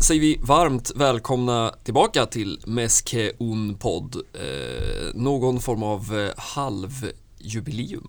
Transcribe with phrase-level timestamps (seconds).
[0.00, 4.16] säger vi varmt välkomna tillbaka till Meske Un podd.
[4.34, 8.08] Eh, någon form av eh, halvjubileum.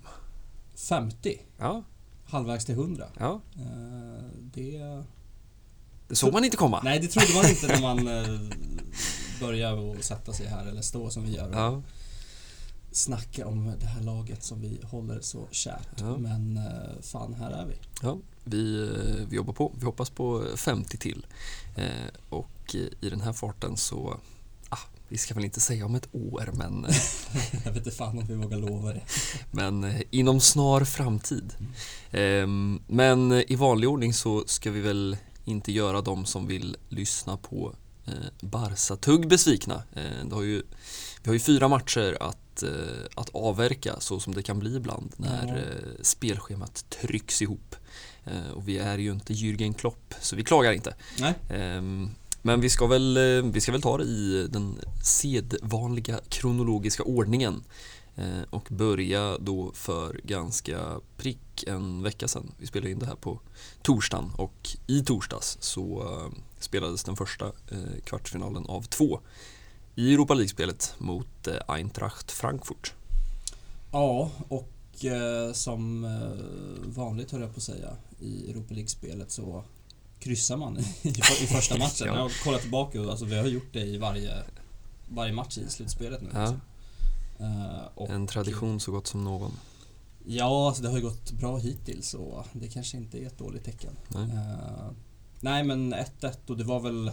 [0.75, 1.83] 50, Ja,
[2.25, 3.05] halvvägs till 100.
[3.19, 3.41] ja.
[3.55, 5.03] Eh, det...
[6.07, 6.81] Det såg man inte komma.
[6.83, 8.39] Nej, det trodde man inte när man eh,
[9.39, 11.81] började och sätta sig här eller stå som vi gör och Ja,
[12.91, 15.87] snacka om det här laget som vi håller så kärt.
[15.99, 16.17] Ja.
[16.17, 17.75] Men eh, fan, här är vi.
[18.01, 18.17] ja.
[18.43, 19.71] Vi, eh, vi jobbar på.
[19.79, 21.25] Vi hoppas på 50 till.
[21.75, 21.85] Eh,
[22.29, 24.17] och i den här farten så,
[24.69, 24.77] ah,
[25.07, 26.95] vi ska väl inte säga om ett år, men, eh,
[27.65, 29.01] Jag vet inte fan om vi vågar lova det.
[29.51, 31.53] men eh, inom snar framtid.
[32.11, 37.37] Ehm, Men i vanlig ordning så ska vi väl inte göra de som vill lyssna
[37.37, 39.83] på eh, Barca-tugg besvikna.
[39.93, 40.63] Eh, det har ju,
[41.23, 42.69] vi har ju fyra matcher att, eh,
[43.15, 47.75] att avverka så som det kan bli ibland när eh, spelschemat trycks ihop.
[48.25, 50.95] Eh, och vi är ju inte Jürgen Klopp så vi klagar inte.
[51.19, 52.09] Nej, Ehm,
[52.41, 57.63] Men vi ska, väl, eh, vi ska väl ta det i den sedvanliga kronologiska ordningen
[58.15, 62.51] eh, och börja då för ganska prick en vecka sedan.
[62.57, 63.39] Vi spelade in det här på
[63.81, 66.11] torsdagen och i torsdags så
[66.59, 67.51] spelades den första
[68.03, 69.19] kvartsfinalen av två
[69.95, 72.93] i Europa League-spelet mot Eintracht Frankfurt.
[73.91, 74.69] ja och
[75.53, 76.07] som
[76.85, 77.89] vanligt höll jag på att säga
[78.21, 79.63] i Europa League-spelet så
[80.19, 81.13] kryssar man i, i
[81.47, 82.07] första matchen.
[82.07, 82.13] Ja.
[82.15, 84.43] Jag har kollat tillbaka och alltså, vi har gjort det i varje,
[85.09, 86.29] varje match i slutspelet nu.
[86.33, 86.39] Ja.
[86.41, 86.59] Liksom.
[87.95, 89.51] Och, En tradition så gott som någon.
[90.25, 93.63] Ja, alltså det har ju gått bra hittills och det kanske inte är ett dåligt
[93.63, 93.93] tecken.
[94.07, 94.23] Nej.
[94.23, 94.91] Eh,
[95.39, 97.11] nej men 1-1 och det var väl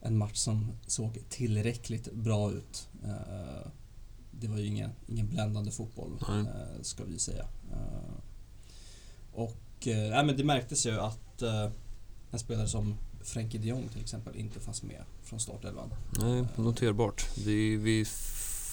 [0.00, 2.88] en match som såg tillräckligt bra ut.
[3.04, 3.70] Eh,
[4.30, 6.20] det var ju ingen, ingen bländande fotboll,
[6.82, 7.46] ska vi säga.
[7.72, 8.14] Eh,
[9.78, 11.70] och eh, men det märktes ju att eh,
[12.30, 15.90] en spelare som Frenkie de Jong till exempel inte fanns med från startelvan.
[16.22, 17.26] Nej, noterbart.
[17.44, 18.04] Vi, vi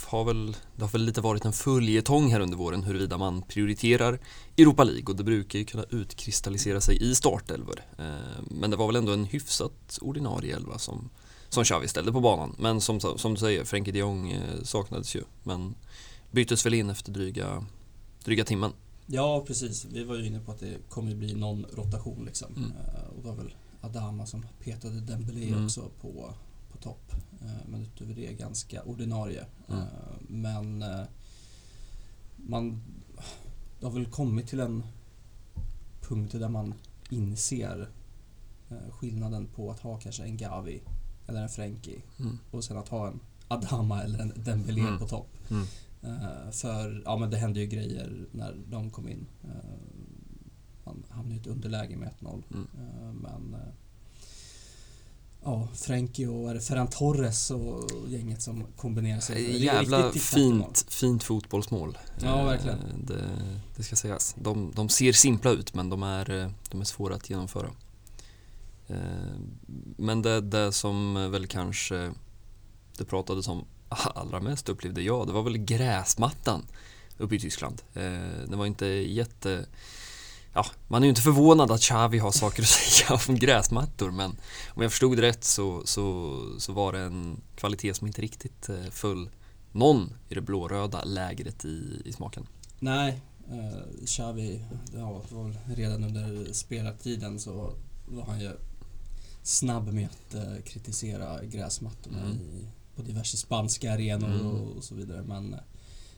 [0.08, 4.20] har väl, det har väl lite varit en följetong här under våren huruvida man prioriterar
[4.58, 7.82] Europa League och det brukar ju kunna utkristallisera sig i startelvor.
[7.98, 11.10] Eh, Men det var väl ändå en hyfsat ordinarie elva som,
[11.50, 12.56] som Xavi ställde på banan.
[12.60, 15.24] Men som, som du säger, Frenkie de Jong eh, saknades ju.
[15.44, 15.76] Men
[16.32, 17.66] byttes väl in efter dryga,
[18.24, 18.72] dryga timmen.
[19.08, 19.86] Ja, precis.
[19.86, 22.56] Vi var ju inne på att det kommer bli någon rotation liksom.
[22.56, 22.72] Mm.
[22.72, 25.66] Eh, och det var väl Adama som petade Dembélé Mm.
[25.66, 26.34] också på,
[26.72, 27.12] på topp.
[27.42, 29.46] Eh, men utöver det ganska ordinarie.
[29.70, 29.80] Mm.
[29.82, 29.88] Eh,
[30.28, 30.84] men
[32.38, 32.82] man
[33.80, 34.84] det har väl kommit till en
[36.02, 36.74] punkt där man
[37.10, 37.90] inser
[38.90, 40.82] skillnaden på att ha kanske en Gavi
[41.28, 42.38] eller en Frenkie Mm.
[42.52, 45.00] och sen att ha en Adama eller en Dembélé Mm.
[45.00, 45.28] på topp.
[46.06, 49.28] Eh, för ja, men det hände ju grejer när de kom in.
[49.44, 49.50] Eh,
[50.84, 52.44] man hamnade i ett underläge med 1-0.
[52.54, 52.68] Mm.
[52.78, 53.56] Eh, men
[55.44, 59.64] ja, Frenkie och är det Ferran Torres och gänget som kombinerar sig.
[59.64, 61.98] Jävla fint, fint fotbollsmål.
[62.24, 62.80] Ja, verkligen.
[63.08, 63.30] Det,
[63.78, 64.36] det ska sägas.
[64.42, 67.70] De, de ser simpla ut men de är, de är svåra att genomföra.
[69.98, 72.14] Men det, det som väl kanske
[72.98, 76.66] det pratades om allra mest upplevde jag, det var väl gräsmattan
[77.18, 77.82] uppe i Tyskland.
[77.94, 78.04] Eh,
[78.50, 79.66] Det var inte jätte...
[80.54, 84.38] Ja, man är ju inte förvånad att Xavi har saker att säga om gräsmattor men
[84.70, 88.70] om jag förstod det rätt så, så, så var det en kvalitet som inte riktigt
[88.70, 89.30] eh, föll
[89.72, 92.48] någon i det blåröda lägret i, i smaken.
[92.80, 94.62] Nej, eh, Xavi,
[94.94, 95.22] ja,
[95.76, 97.74] redan under spelartiden så
[98.08, 98.52] var han ju
[99.44, 102.32] snabb med att eh, kritisera gräsmattorna Mm.
[102.38, 104.46] i, på diverse spanska arenor Mm.
[104.46, 105.24] och, så vidare.
[105.24, 105.60] Men eh,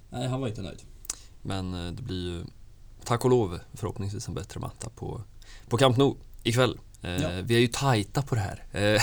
[0.10, 0.82] nej, han var inte nöjd.
[1.42, 2.46] Men eh, det blir ju
[3.04, 5.22] tack och lov förhoppningsvis en bättre matta på,
[5.70, 6.80] på Camp Nou ikväll.
[7.02, 7.30] Eh, Ja.
[7.44, 8.64] Vi är ju tajta på det här.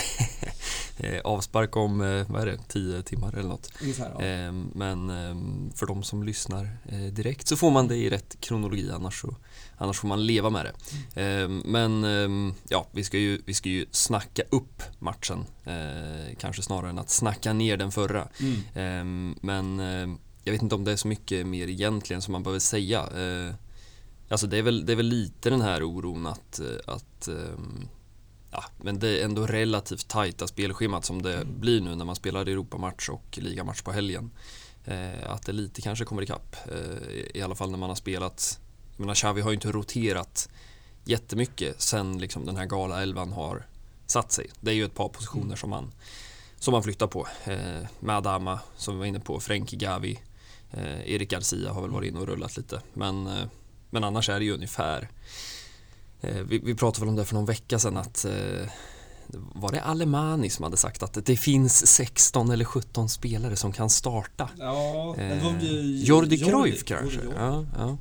[0.97, 3.71] Eh, Avspark om, eh, vad är det, 10 timmar eller något.
[3.83, 4.25] Ungefär, ja.
[4.25, 8.37] Eh, Men eh, för de som lyssnar eh, direkt så får man det i rätt
[8.41, 9.37] kronologi annars, så,
[9.77, 11.23] annars får man leva med det.
[11.23, 12.05] Eh, Men
[12.69, 15.45] ja, vi ska, ju, vi ska ju snacka upp matchen
[16.39, 18.29] kanske snarare än att snacka ner den förra.
[18.41, 18.61] Mm.
[18.75, 19.79] Ehm, Men
[20.45, 23.09] jag vet inte om det är så mycket mer egentligen som man behöver säga.
[24.29, 27.89] Alltså det är väl, det är väl lite den här oron att, att ehm,
[28.55, 31.61] ja, men det är ändå relativt tajta spelschemat som det Mm.
[31.61, 34.31] blir nu när man spelar Europamatch och ligamatch på helgen.
[34.85, 36.57] Eh, Att det lite kanske kommer ikapp.
[36.73, 38.61] Eh, I alla fall när man har spelat,
[38.97, 40.49] jag menar Xavi har ju inte roterat
[41.05, 43.67] jättemycket sen liksom den här gala elvan har
[44.07, 44.51] satt sig.
[44.61, 45.57] Det är ju ett par positioner Mm.
[45.57, 45.93] som man
[46.59, 47.27] som man flyttar på.
[47.45, 50.21] Eh, med Adama som vi var inne på, Frenkie Gavi,
[50.73, 52.81] eh, Erik Garcia har väl varit inne och rullat lite.
[52.93, 53.45] Men, eh,
[53.91, 55.11] men annars är det ju ungefär
[56.49, 58.69] vi, vi pratade väl om det för någon vecka sedan att eh,
[59.55, 63.91] var det Alemani som hade sagt att det finns 16 eller 17 spelare som kan
[63.91, 64.51] starta?
[64.59, 65.47] Ja, Eh,
[66.03, 67.17] Jordi Cruyff kanske?
[67.17, 67.37] Jordi.
[67.37, 67.97] Ja, ja.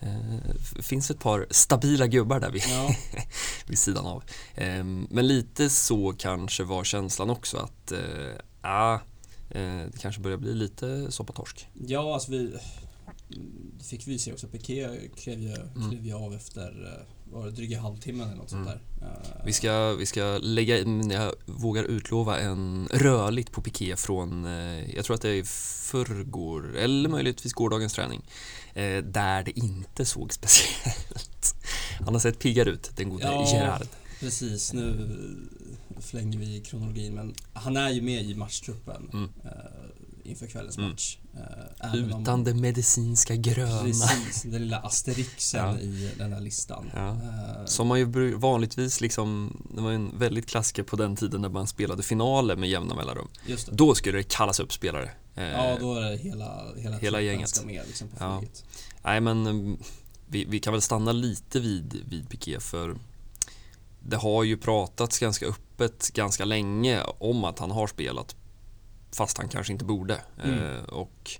[0.00, 2.94] Eh, finns ett par stabila gubbar där vid, Ja,
[3.66, 4.22] vid sidan av.
[4.54, 7.98] Eh, men lite så kanske var känslan också att eh,
[8.60, 8.94] ah,
[9.50, 9.60] eh,
[9.92, 11.68] det kanske börjar bli lite soppatorsk.
[11.86, 12.56] ja alltså vi...
[13.78, 14.46] Det fick vi se också.
[14.48, 15.90] Piqué klev ju, Mm.
[15.90, 18.78] klev ju av efter eh, var det dryga halvtimmen eller något sånt Mm.
[19.00, 19.06] där.
[19.06, 24.44] Eh, Vi ska, vi ska lägga in, jag vågar utlova en rörligt på piké från,
[24.44, 25.42] eh, jag tror att det är
[25.90, 28.22] förrgår, eller möjligtvis gårdagens träning,
[28.74, 31.54] eh, där det inte såg speciellt.
[32.04, 33.48] Han har sett piggare ut, den gode Ja.
[33.54, 33.86] Gerard.
[34.20, 35.10] Precis, nu
[36.00, 39.30] flänger vi i kronologin men han är ju med i matchtruppen Mm.
[40.24, 40.90] Inför kvällens Mm.
[40.90, 41.18] match.
[41.80, 43.82] Om- Utan det medicinska gröna.
[43.82, 45.78] Precis, den lilla asterixen Ja.
[45.78, 46.90] i den här listan.
[46.94, 47.08] Ja.
[47.08, 51.40] Eh, Som man ju vanligtvis liksom, det var ju en väldigt klassiker på den tiden
[51.42, 53.28] när man spelade finaler med jämna mellanrum.
[53.46, 53.74] just det.
[53.76, 55.10] Då skulle det kallas upp spelare.
[55.34, 57.48] Eh, Ja, då är det hela, hela, hela gänget.
[57.48, 58.38] ska med liksom på Ja.
[58.38, 58.64] flyget.
[59.04, 59.76] Nej men mm,
[60.26, 62.96] vi, vi kan väl stanna lite vid, vid Piqué för
[64.06, 68.36] det har ju pratats ganska öppet ganska länge om att han har spelat
[69.14, 70.20] fast han kanske inte borde.
[70.42, 70.58] Mm.
[70.58, 71.30] Eh, och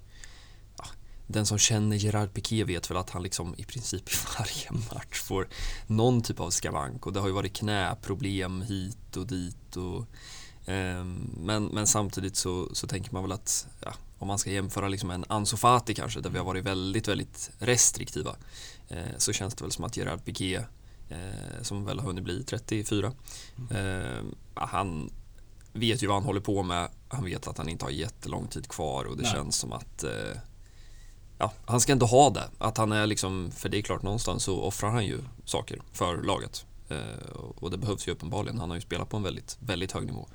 [0.78, 0.84] ja,
[1.26, 5.20] den som känner Gerard Piqué vet väl att han liksom i princip i varje match
[5.20, 5.48] får
[5.86, 10.06] någon typ av skavank och det har ju varit knäproblem hit och dit och
[10.66, 14.88] ehm, men, men samtidigt så, så tänker man väl att ja, om man ska jämföra
[14.88, 18.36] liksom en Ansu Fati kanske där vi har varit väldigt, väldigt restriktiva
[18.88, 20.56] eh, så känns det väl som att Gerard Piqué
[21.08, 23.12] eh, som väl har hunnit bli 34
[23.70, 23.78] eh,
[24.54, 25.10] ja, han
[25.72, 28.68] vet ju vad han håller på med han vet att han inte har jättelång tid
[28.68, 29.32] kvar och det Nej.
[29.32, 30.36] känns som att eh,
[31.38, 32.48] ja, han ska ändå ha det.
[32.58, 36.22] Att han är liksom, för det är klart någonstans så offrar han ju saker för
[36.22, 36.66] laget.
[36.88, 38.58] Eh, och det behövs ju uppenbarligen.
[38.58, 40.28] Han har ju spelat på en väldigt, väldigt hög nivå.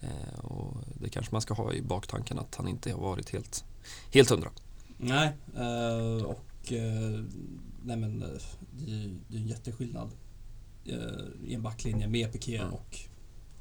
[0.00, 3.64] Eh, och det kanske man ska ha i baktanken att han inte har varit helt,
[4.12, 4.50] helt hundra.
[4.98, 7.24] Nej, eh, och eh,
[7.84, 8.28] nej men eh,
[8.70, 10.10] det är ju det är en jätteskillnad
[11.44, 12.72] i en backlinje med Piqué Mm.
[12.72, 12.98] och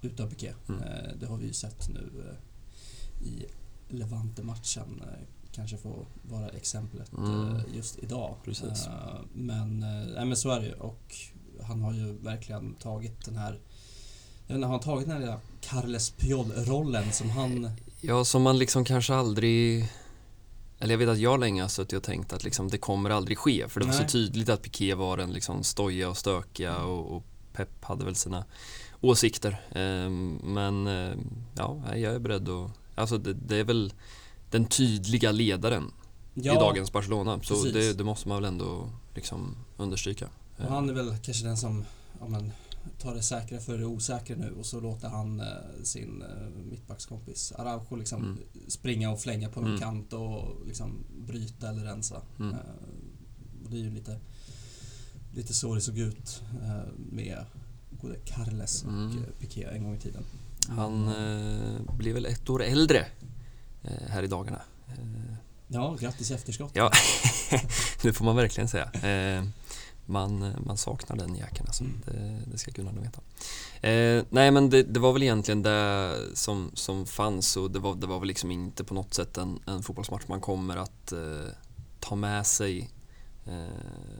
[0.01, 0.53] utan Piqué.
[0.69, 0.81] Mm.
[1.19, 2.35] Det har vi ju sett nu
[3.25, 3.45] i
[3.89, 5.01] Levante-matchen.
[5.03, 7.55] eh, Kanske får vara exemplet Mm.
[7.55, 8.35] eh, just idag.
[8.43, 8.87] Precis.
[8.87, 9.79] Eh, Men,
[10.15, 11.15] nej, men så är det ju och
[11.63, 13.59] han har ju verkligen tagit den här
[14.47, 17.69] jag vet inte, har han tagit den här lilla Carles Puyol-rollen som han...
[18.01, 19.89] Ja, som man liksom kanske aldrig
[20.79, 23.37] eller jag vet att jag länge har suttit och tänkt att liksom, det kommer aldrig
[23.37, 24.03] ske för det var Nej.
[24.03, 27.23] så tydligt att Piqué var den liksom stojiga och stökiga och, och
[27.53, 28.45] Pep hade väl sina
[29.01, 29.61] åsikter.
[29.71, 30.85] Ehm, men
[31.57, 33.93] ja, jag är beredd att, alltså det, det är väl
[34.49, 35.91] den tydliga ledaren
[36.35, 37.39] i dagens Barcelona.
[37.43, 40.29] Så det, det måste man väl ändå liksom understryka.
[40.57, 41.85] Och han är väl kanske den som
[42.19, 42.51] ja, men,
[42.99, 45.45] tar det säkra för det osäkra nu och så låter han eh,
[45.83, 48.37] sin eh, mittbackskompis Araujo liksom Mm.
[48.67, 49.79] springa och flänga på en Mm.
[49.79, 50.91] kant och liksom
[51.27, 52.21] bryta eller rensa.
[52.39, 52.53] Mm.
[52.53, 52.59] Eh,
[53.63, 54.19] och det är ju lite,
[55.33, 57.45] lite så det såg ut eh, med
[58.01, 59.17] både Carles och Mm.
[59.17, 60.23] eh, Piqué en gång i tiden.
[60.69, 63.05] Han eh, blir väl ett år äldre
[63.83, 64.61] eh, här i dagarna.
[64.87, 65.35] Eh,
[65.67, 66.71] Ja, grattis i efterskott.
[66.73, 66.91] Ja,
[68.01, 68.91] det får man verkligen säga.
[68.93, 69.43] Eh,
[70.05, 71.83] man, man saknar den jäkeln alltså.
[71.83, 72.01] Mm.
[72.05, 73.21] Det, det ska gudarna veta.
[73.87, 77.95] Eh, nej men det, det var väl egentligen det som, som fanns och det var,
[77.95, 81.19] det var väl liksom inte på något sätt en, en fotbollsmatch man kommer att eh,
[81.99, 82.89] ta med sig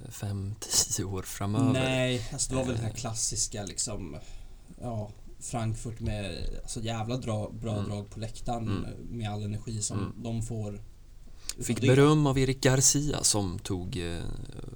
[0.10, 1.74] fem, tio år framöver.
[1.74, 4.18] Nej, alltså det var väl den här klassiska liksom
[4.82, 5.10] Ja,
[5.46, 7.90] Frankfurt med alltså jävla dra, bra Mm.
[7.90, 8.86] drag på läktaren Mm.
[9.18, 10.12] med all energi som Mm.
[10.24, 10.82] de får.
[11.64, 11.88] Fick det.
[11.88, 14.24] beröm av Erik Garcia som tog, eh,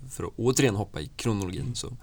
[0.10, 1.76] för att återigen hoppa i kronologin, Mm.
[1.76, 1.98] så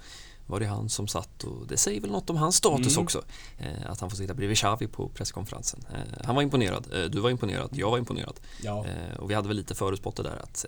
[0.46, 3.04] var det han som satt och det säger väl något om hans status Mm.
[3.04, 3.22] också.
[3.58, 5.80] Eh, Att han får sitta bredvid Xavi på presskonferensen.
[5.94, 8.40] Eh, Han var imponerad, du var imponerad, jag var imponerad.
[8.62, 8.86] Ja,
[9.18, 10.64] Och vi hade väl lite förutspått det där att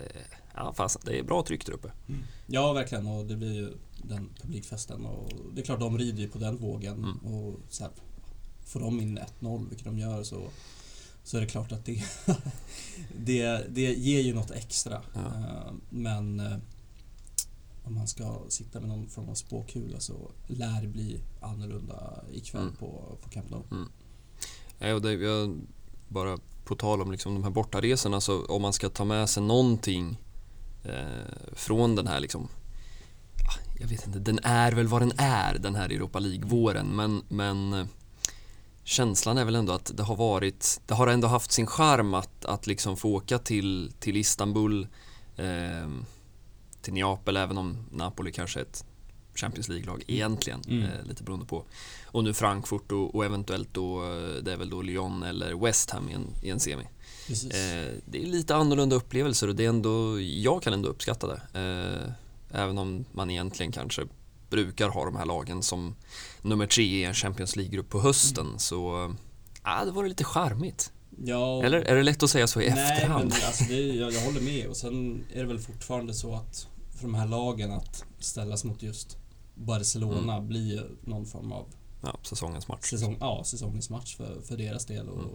[0.55, 1.93] ja, fast det är bra tryck där uppe.
[2.47, 3.69] ja, verkligen och det blir ju
[4.03, 7.19] den publikfesten och det är klart de rider ju på den vågen Mm.
[7.19, 7.93] och så här,
[8.65, 10.51] får de in 1-0, vilket de gör så
[11.25, 12.03] så är det klart att det,
[13.19, 15.03] det, det ger ju något extra.
[15.15, 15.21] Ja.
[15.21, 16.57] Eh, Men eh,
[17.85, 22.63] om man ska sitta med någon form av spåkula så lär det bli annorlunda ikväll
[22.63, 22.77] Mm.
[22.77, 23.63] på, på Camp Nou.
[25.01, 25.57] Det, jag,
[26.09, 29.43] bara på tal om liksom de här bortaresorna, så om man ska ta med sig
[29.43, 30.19] någonting
[30.85, 32.49] eh, från den här liksom
[33.79, 37.73] jag vet inte, den är väl vad den är den här Europa League-våren men, men
[37.73, 37.87] eh,
[38.85, 42.45] känslan är väl ändå att det har varit, det har ändå haft sin charm att,
[42.45, 44.87] att liksom få åka till, till Istanbul,
[45.37, 45.89] eh,
[46.83, 48.85] till Neapel även om Napoli kanske är ett
[49.35, 50.83] Champions League-lag egentligen, Mm.
[50.85, 51.65] eh, lite beroende på.
[52.07, 55.91] Och nu Frankfurt och, och eventuellt då, eh, det är väl då Lyon eller West
[55.91, 56.83] Ham i en, i en semi.
[57.31, 61.41] Eh, det är lite annorlunda upplevelser och det är ändå, jag kan ändå uppskatta det.
[61.61, 62.13] Eh,
[62.51, 64.03] även om man egentligen kanske
[64.51, 65.95] brukar ha de här lagen som
[66.43, 68.59] nummer tre i en Champions League-grupp på hösten Mm.
[68.59, 69.15] så
[69.65, 70.93] ja, det var lite charmigt.
[71.25, 73.25] ja, Eller är det lätt att säga så i Nej, efterhand?
[73.29, 76.69] men alltså det jag, jag håller med och sen är det väl fortfarande så att
[76.97, 79.17] för de här lagen att ställas mot just
[79.55, 80.49] Barcelona Mm.
[80.49, 81.67] blir ju någon form av
[82.03, 82.91] Ja, säsongens match.
[82.91, 85.31] säsong, ja, säsongens match för, för deras del och Mm.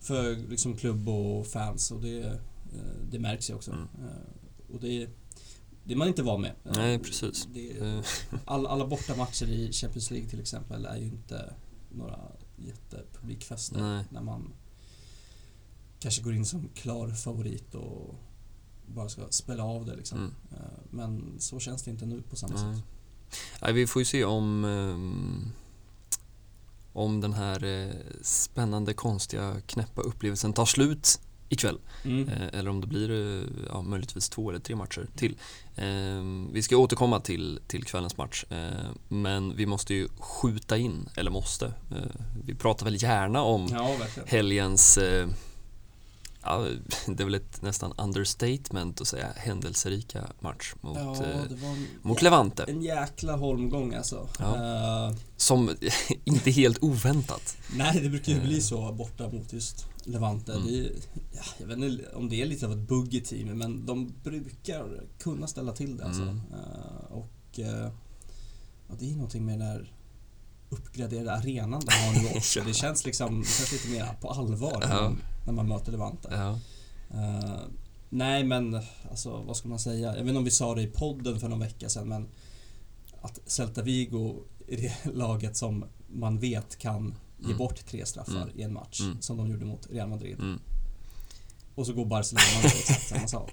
[0.00, 2.32] för liksom klubb och fans och det, eh,
[3.10, 3.70] det märks ju också.
[3.70, 3.82] Mm.
[4.00, 5.08] Eh, Och det,
[5.84, 6.52] det är man inte van med.
[6.62, 7.48] Nej, precis.
[7.52, 8.04] Det, Eh,
[8.44, 11.54] all, alla bortamatcher i Champions League till exempel är ju inte
[11.92, 12.18] några
[12.56, 14.04] jättepublikfester Nej.
[14.10, 14.52] när man
[15.98, 18.14] kanske går in som klar favorit och
[18.86, 20.18] bara ska spela av det liksom.
[20.18, 20.34] Mm.
[20.50, 22.76] Eh, Men så känns det inte nu på samma Nej.
[22.76, 22.84] sätt.
[23.62, 25.52] Nej, vi får ju se om ehm,
[26.92, 31.20] om den här eh, spännande, konstiga, knäppa upplevelsen tar slut
[31.52, 31.78] ikväll.
[32.04, 32.28] Mm.
[32.28, 35.36] Eh, eller om det blir eh, ja, möjligtvis två eller tre matcher till.
[35.76, 38.44] Eh, vi ska återkomma till, till kvällens match.
[39.08, 41.72] Men vi måste ju skjuta in, eller måste.
[42.44, 44.28] Vi pratar väl gärna om Ja, verkligen.
[44.28, 44.98] helgens
[46.44, 46.66] Ja,
[47.06, 52.22] det är väl ett nästan understatement att säga händelserika match mot, Ja, eh, en, mot
[52.22, 52.64] Levante.
[52.68, 54.28] en jäkla holmgång alltså.
[54.38, 54.56] Ja.
[55.08, 55.70] Eh, Som
[56.24, 57.56] inte helt oväntat.
[57.76, 58.44] nej, det brukar ju Eh.
[58.44, 60.52] bli så borta mot just Levante.
[60.52, 60.68] Mm.
[60.68, 60.92] Är,
[61.32, 64.12] ja, jag vet inte om det är lite av ett bugg i teamet, men de
[64.24, 66.22] brukar kunna ställa till det alltså.
[66.22, 66.40] Mm.
[66.52, 67.90] Eh, och eh,
[68.88, 69.86] ja, det är någonting med den
[70.72, 72.60] här uppgraderade arenan de har nu också.
[72.66, 76.28] Det känns liksom det känns lite mer på allvar när, man, när man möter Levante.
[76.32, 76.58] Ja.
[77.18, 77.60] Eh,
[78.08, 80.06] nej men alltså vad ska man säga?
[80.06, 82.28] Jag vet inte om vi sa det i podden för någon vecka sedan men
[83.22, 84.36] att Celta Vigo
[84.68, 87.58] är det laget som man vet kan ge Mm.
[87.58, 88.58] bort tre straffar Mm.
[88.60, 89.20] i en match Mm.
[89.20, 90.38] som de gjorde mot Real Madrid.
[90.38, 90.58] Mm.
[91.74, 93.52] Och så går Barcelona och exakt samma sak.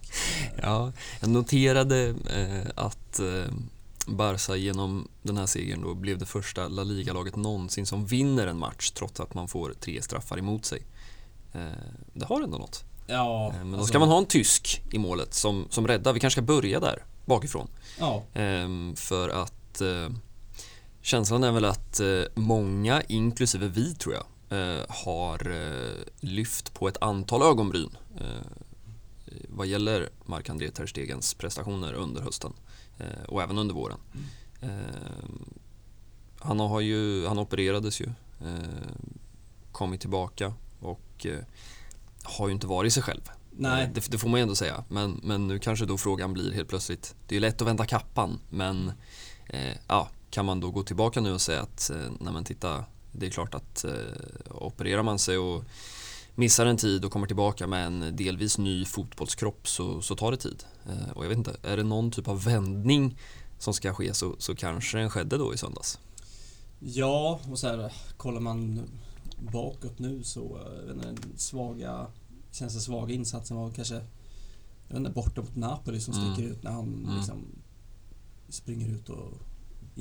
[0.61, 3.53] Ja, jag noterade eh, att eh,
[4.17, 8.57] Barca genom den här segern då blev det första La Liga-laget någonsin som vinner en
[8.57, 10.83] match trots att man får tre straffar emot sig.
[11.53, 11.61] Eh,
[12.13, 12.83] det har ändå något.
[13.07, 16.13] Ja, Eh, men då alltså, ska man ha en tysk i målet som, som räddar.
[16.13, 17.67] Vi kanske ska börja där bakifrån.
[17.99, 20.09] Ja, Ehm, för att eh,
[21.01, 22.01] känslan är väl att
[22.35, 24.25] många, inklusive vi tror jag,
[24.89, 25.53] har
[26.19, 27.97] lyft på ett antal ögonbryn
[29.49, 32.53] vad gäller Marc-André Ter Stegens prestationer under hösten
[33.27, 33.97] och även under våren.
[34.61, 35.53] Ehm,
[36.39, 38.05] han har ju, han opererades ju,
[38.41, 38.89] eh,
[39.71, 41.39] kommit tillbaka och eh,
[42.23, 43.21] har ju inte varit sig själv.
[43.51, 43.83] nej.
[43.83, 44.83] Eh, Det, det får man ju ändå säga.
[44.89, 47.15] Men, men nu kanske då frågan blir helt plötsligt.
[47.27, 48.91] Det är lätt att vända kappan men
[49.49, 52.85] eh, ja, kan man då gå tillbaka nu och säga att eh, nej men titta,
[53.11, 53.91] det är klart att eh,
[54.49, 55.63] opererar man sig och
[56.39, 60.37] missar en tid och kommer tillbaka med en delvis ny fotbollskropp så, så tar det
[60.37, 60.63] tid.
[60.89, 63.17] Eh, och jag vet inte, är det någon typ av vändning
[63.57, 65.99] som ska ske så, så kanske den skedde då i söndags.
[66.79, 68.81] Ja, och så här, kollar man
[69.51, 72.07] bakåt nu så eh, den svaga,
[72.51, 74.01] känns det svaga insatsen var kanske jag
[74.87, 76.33] vet inte, borta mot Napoli som Mm.
[76.33, 77.15] sticker ut när han Mm.
[77.17, 77.45] liksom
[78.49, 79.33] springer ut och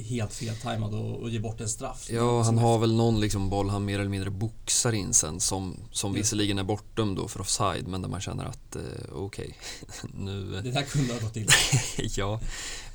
[0.03, 2.09] helt feltajmad och, och ger bort en straff.
[2.13, 5.77] Ja, han har väl någon liksom boll han mer eller mindre boxar in sen som,
[5.93, 9.57] som visserligen är bortdömd då för offside men där man känner att eh, okej,
[10.19, 10.61] nu...
[10.65, 11.49] Det där kunde ha gått till.
[12.17, 12.41] ja,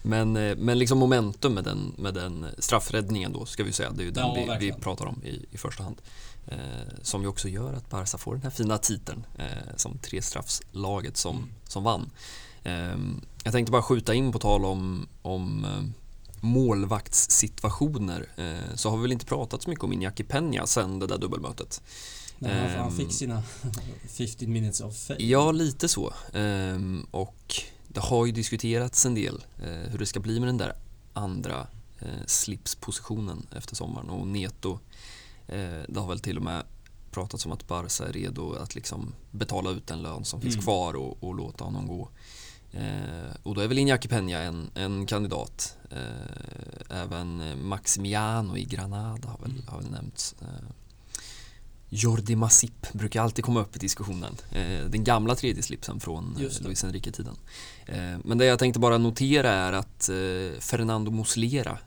[0.04, 4.02] men, eh, men liksom momentum med den, med den straffräddningen då ska vi säga, det
[4.02, 4.80] är ju den Ja, vi, vi verkligen.
[4.80, 5.96] pratar pratar om i, i första hand.
[6.48, 6.58] Eh,
[7.02, 9.46] som ju också gör att Barca får den här fina titeln eh,
[9.78, 11.50] som trestraffslaget som, Mm.
[11.68, 12.10] som vann.
[12.64, 12.98] Eh,
[13.44, 15.84] jag tänkte bara skjuta in på tal om, om eh,
[16.44, 21.08] målvaktssituationer eh, så har vi väl inte pratat så mycket om Iñaki Peña sen det
[21.08, 21.82] där dubbelmötet.
[22.42, 22.98] Han, han Ehm.
[22.98, 23.44] fick sina
[24.10, 25.24] 15 minutes of fame.
[25.24, 26.14] Ja, lite så.
[26.34, 27.56] Ehm, och
[27.88, 30.74] det har ju diskuterats en del eh, hur det ska bli med den där
[31.14, 31.68] andra
[32.00, 34.80] eh, slipspositionen efter sommaren och Neto
[35.48, 36.64] eh, det har väl till och med
[37.12, 40.64] pratats om att Barca är redo att liksom betala ut den lön som finns Mm.
[40.64, 42.10] kvar och, och låta honom gå.
[42.74, 45.78] Eh, och då är väl Iñaki Peña en, en kandidat.
[45.92, 49.64] Eh, även Maximiano i Granada har väl, Mm.
[49.68, 50.36] har väl nämnts.
[50.42, 50.48] Eh,
[51.90, 54.36] Jordi Masip brukar alltid komma upp i diskussionen.
[54.52, 56.64] Eh, den gamla tredje slipsen från eh.
[56.64, 57.36] Luis Enrique-tiden.
[57.86, 60.10] Eh, men det jag tänkte bara notera är att
[60.60, 61.78] Fernando Muslera,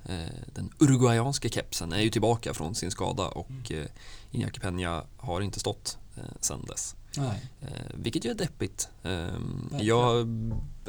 [0.55, 3.83] den uruguayanska kepsen, är ju tillbaka från sin skada och Mm.
[3.83, 3.89] eh,
[4.33, 6.96] Iñaki Peña har inte stått eh, sedan dess.
[7.17, 7.51] Nej.
[7.61, 8.89] Eh, vilket ju är deppigt.
[9.03, 9.87] Eh, Verkligen.
[9.87, 10.29] jag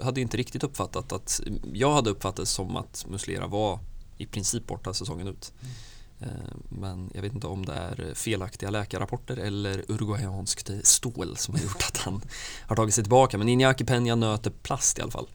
[0.04, 1.42] hade inte riktigt uppfattat att,
[1.74, 3.80] jag hade uppfattat det som att Muslera var
[4.18, 5.54] i princip borta säsongen ut.
[5.62, 5.74] Mm.
[6.20, 11.62] Eh, Men jag vet inte om det är felaktiga läkarrapporter eller uruguayanskt stål som har
[11.62, 12.22] gjort att han
[12.68, 13.38] har tagit sig tillbaka.
[13.38, 15.28] Men Iñaki Peña nöter plast i alla fall.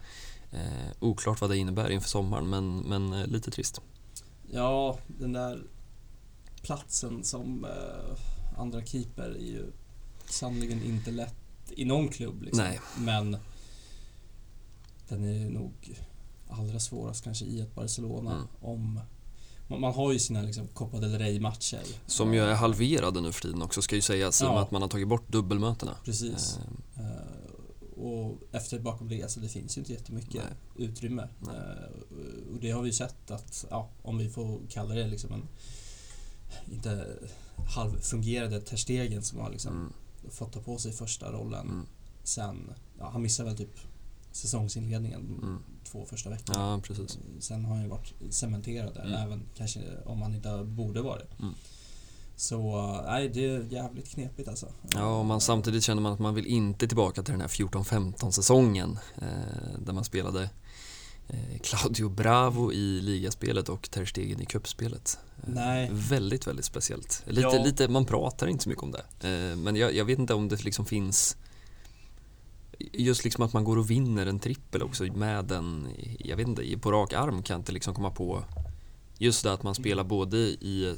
[0.53, 3.81] Eh, oklart vad det innebär inför sommaren men, men eh, lite trist.
[4.51, 5.63] Ja, den där
[6.63, 9.73] platsen som eh, andra keeper är ju
[10.33, 11.35] sannoliken inte lätt
[11.71, 12.43] i någon klubb.
[12.43, 12.67] Liksom.
[12.99, 13.37] Men
[15.09, 16.01] den är nog
[16.49, 18.33] allra svårast kanske i ett Barcelona.
[18.35, 18.47] Mm.
[18.61, 19.01] Om,
[19.69, 21.83] man, man har ju sina liksom, Copa del Rey-matcher.
[22.07, 24.71] Som ju är halverade nu för tiden också ska ju sägas i och med att
[24.71, 25.97] man har tagit bort dubbelmötena.
[26.05, 26.59] Precis.
[26.97, 30.89] Eh, Eh, och efter bakom det, så det finns ju inte jättemycket Nej.
[30.89, 31.29] utrymme.
[31.39, 31.57] Nej.
[31.57, 35.33] Eh, och det har vi ju sett att, ja, om vi får kalla det liksom
[35.33, 35.49] en
[36.73, 37.07] inte
[37.75, 39.93] halvfungerande Ter Stegen som har liksom Mm,
[40.31, 41.87] fått ta på sig första rollen mm,
[42.23, 43.79] sen, ja, han missade väl typ
[44.33, 45.59] säsongsinledningen mm.
[45.85, 46.59] två första veckorna.
[46.61, 47.19] Ja, precis.
[47.41, 49.15] Sen har han ju varit cementerad där, Mm.
[49.15, 51.41] även kanske om han inte borde varit.
[51.41, 51.55] Mm.
[52.37, 54.67] Så nej, det är jävligt knepigt alltså.
[54.95, 58.31] Ja, och man, samtidigt känner man att man vill inte tillbaka till den här 14-15
[58.31, 60.49] säsongen eh, där man spelade eh,
[61.63, 65.19] Claudio Bravo i ligaspelet och Ter Stegen i cupspelet.
[65.43, 65.89] Eh, Nej.
[65.93, 67.23] Väldigt, väldigt speciellt.
[67.27, 67.65] Lite, Ja.
[67.65, 69.05] lite, man pratar inte så mycket om det.
[69.51, 71.37] Eh, men jag, jag vet inte om det liksom finns
[72.93, 76.79] Just liksom att man går och vinner en trippel också med en, jag vet inte,
[76.79, 78.45] på rak arm kan jag inte liksom komma på
[79.19, 80.97] Just det att man spelar både i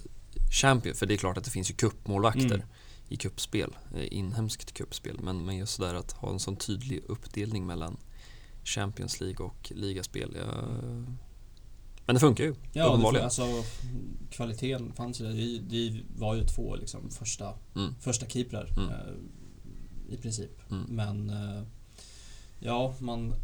[0.60, 2.66] Champion, för det är klart att det finns ju cupmålvakter Mm.
[3.08, 5.18] i kuppspel, eh, inhemskt kuppspel.
[5.22, 7.96] Men, men just där att ha en sån tydlig uppdelning mellan
[8.64, 10.36] Champions League och ligaspel.
[12.06, 13.42] Men det funkar ju, Ja, det alltså
[14.30, 15.26] kvaliteten fanns ju.
[15.26, 17.94] Vi, vi var ju två liksom första, Mm.
[18.00, 18.88] första keeprar Mm.
[18.90, 20.70] eh, i princip.
[20.70, 20.82] Mm.
[20.88, 21.62] Men eh,
[22.58, 23.34] ja, man...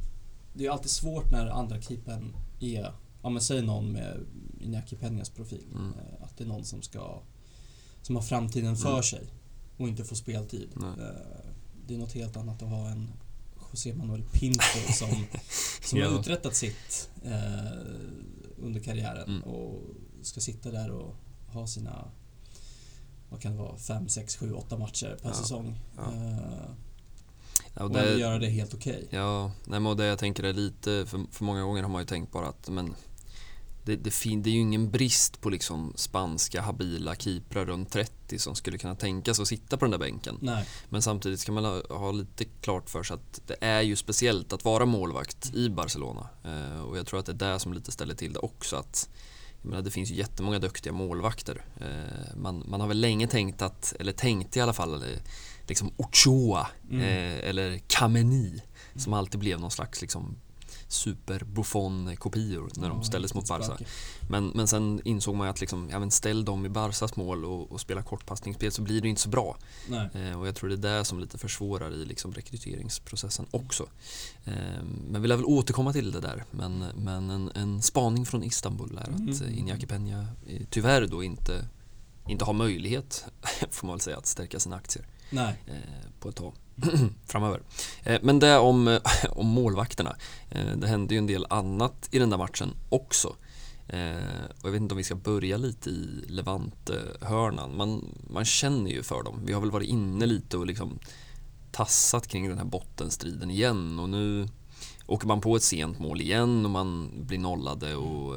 [0.54, 4.26] Det är alltid svårt när andra keepern är, ja men säg någon med
[4.60, 5.64] Iñaki Peñas profil.
[5.74, 5.86] Mm.
[5.92, 7.22] Eh, att det är någon som ska,
[8.02, 9.02] som har framtiden för Mm.
[9.02, 9.26] sig
[9.76, 10.68] och inte får speltid.
[10.76, 11.04] Eh,
[11.86, 13.12] det är något helt annat att ha en
[13.70, 14.62] José Manuel Pinto
[14.98, 15.26] som,
[15.82, 16.08] som Ja.
[16.10, 17.32] har uträttat sitt eh,
[18.58, 19.42] under karriären Mm.
[19.42, 19.82] och
[20.22, 21.14] ska sitta där och
[21.46, 22.10] ha sina
[23.30, 25.34] vad kan det vara, 5, 6, 7, 8 matcher per Ja.
[25.34, 25.78] säsong.
[25.96, 26.12] Ja.
[26.14, 26.70] Eh,
[27.74, 29.06] Ja, och det, göra det helt okej.
[29.10, 32.06] ja, nej, men det jag tänker är lite, för, för många gånger har man ju
[32.06, 32.94] tänkt bara att men
[33.84, 38.38] det, det, fin, det är ju ingen brist på liksom spanska habila keeprar runt 30
[38.38, 40.38] som skulle kunna tänka sig att sitta på den där bänken.
[40.40, 43.96] Nej, Men samtidigt ska man ha, ha lite klart för sig att det är ju
[43.96, 46.28] speciellt att vara målvakt i Barcelona.
[46.44, 48.76] Eh, och jag tror att det är det som lite ställer till det också.
[48.76, 49.08] Att,
[49.62, 51.64] jag menar, det finns ju jättemånga duktiga målvakter.
[51.80, 55.18] Eh, man, man har väl länge tänkt att, eller tänkt i alla fall, eh,
[55.68, 57.00] liksom Ochoa Mm.
[57.02, 58.62] eh, eller Kameni
[58.96, 60.36] som alltid blev någon slags liksom
[60.92, 63.78] super Buffon-kopior när de Ja, ställdes mot Barca.
[64.28, 67.44] Men, men sen insåg man ju att liksom, ja, men ställ dem i Barcas mål
[67.44, 69.56] och, och spela kortpassningsspel så blir det inte så bra.
[70.14, 73.86] Eh, och jag tror det är det som lite försvårar i liksom rekryteringsprocessen också.
[74.44, 74.54] Eh,
[75.10, 76.44] men vi lär väl återkomma till det där.
[76.50, 79.28] Men, men en, en spaning från Istanbul är att Mm.
[79.28, 79.54] mm.
[79.54, 81.68] Iñaki Peña eh, tyvärr då inte,
[82.26, 83.24] inte har möjlighet,
[83.70, 85.54] får man väl säga, att stärka sina aktier Nej.
[85.66, 85.74] eh,
[86.20, 86.52] på ett tag
[87.26, 87.60] framöver.
[88.02, 90.16] Eh, men det om, eh, om målvakterna.
[90.50, 93.36] Eh, det hände ju en del annat i den där matchen också.
[94.62, 97.76] Och jag vet inte om vi ska börja lite i Levante-hörnan.
[97.76, 99.40] Man, man känner ju för dem.
[99.44, 100.98] Vi har väl varit inne lite och liksom
[101.70, 104.48] tassat kring den här bottenstriden igen och nu
[105.06, 108.36] åker man på ett sent mål igen och man blir nollade och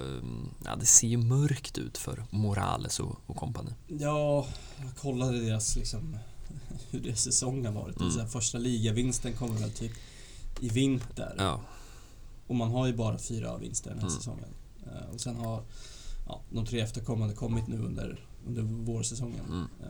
[0.65, 3.71] ja, det ser ju mörkt ut för Morales och, och kompani.
[3.88, 4.47] Ja,
[4.84, 6.17] jag kollade deras liksom
[6.91, 7.99] hur deras säsong har varit.
[7.99, 8.11] Mm.
[8.11, 9.91] Så här, första ligavinsten kommer väl typ
[10.59, 11.35] i vinter.
[11.37, 11.61] Ja,
[12.47, 14.17] Och man har ju bara fyra vinster den här Mm.
[14.19, 14.49] säsongen.
[14.85, 15.63] Eh, och sen har
[16.27, 19.45] ja, de tre efterkommande kommit nu under, under vårsäsongen.
[19.45, 19.67] mm.
[19.81, 19.89] Eh,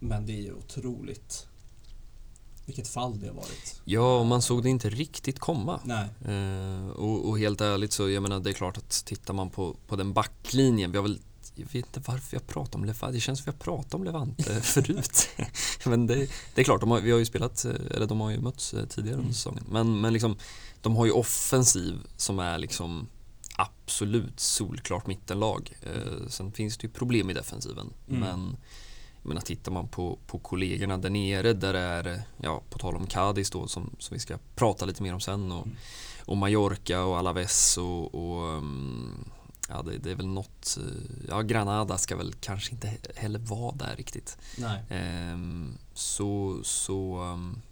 [0.00, 1.46] men det är ju otroligt
[2.66, 3.80] vilket fall det har varit.
[3.84, 5.80] ja man såg det inte riktigt komma.
[5.84, 9.50] Nej, Eh, och, och helt ärligt så, jag menar det är klart att tittar man
[9.50, 11.18] på, på den backlinjen, vi har väl
[11.54, 14.04] jag vet inte varför jag pratar om Levante, det känns som vi har pratat om
[14.04, 15.28] Levante förut.
[15.86, 16.14] men det,
[16.54, 18.86] det är klart, de har, vi har ju spelat, eller de har ju mötts eh,
[18.86, 19.34] tidigare under Mm.
[19.34, 19.64] säsongen.
[19.70, 20.36] Men, men liksom,
[20.80, 23.08] de har ju offensiv som är liksom
[23.56, 25.72] absolut solklart mittenlag.
[25.82, 27.92] Eh, sen finns det ju problem i defensiven.
[28.08, 28.20] Mm.
[28.20, 28.56] Men
[29.22, 32.96] jag menar, tittar man på, på kollegorna där nere där det är, ja på tal
[32.96, 35.76] om Cadiz då som, som vi ska prata lite mer om sen och, Mm.
[36.24, 39.24] och Mallorca och Alaves och, och um,
[39.68, 43.38] ja det, det är väl något, eh, ja Granada ska väl kanske inte he- heller
[43.38, 44.38] vara där riktigt.
[44.58, 44.82] nej.
[44.88, 47.62] Ehm, så, så um,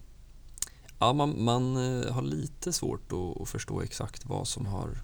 [0.98, 4.98] ja, man, man eh, har lite svårt att, att förstå exakt vad som har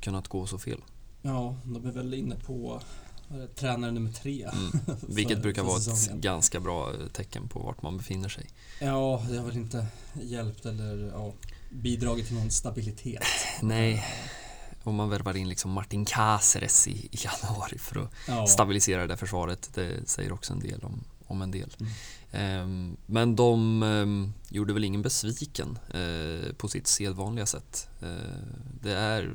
[0.00, 0.80] kunnat gå så fel.
[1.22, 2.80] Ja, de är väl inne på
[3.28, 4.42] det, tränare nummer tre.
[4.52, 4.70] Mm.
[5.08, 8.46] Vilket för- brukar för vara ett ganska bra eh, tecken på vart man befinner sig.
[8.80, 9.86] Ja, det har väl inte
[10.22, 11.32] hjälpt eller ja,
[11.72, 13.22] bidragit till någon stabilitet.
[13.62, 14.04] Nej,
[14.84, 19.06] om man värvar in liksom Martin Cáceres i, i januari för att Ja, stabilisera det
[19.06, 19.70] där försvaret.
[19.74, 21.76] Det säger också en del om, om en del.
[21.80, 21.92] Mm.
[22.32, 27.88] Ehm, men de ehm, gjorde väl ingen besviken eh, på sitt sedvanliga sätt.
[28.02, 28.08] Eh,
[28.82, 29.34] det, är,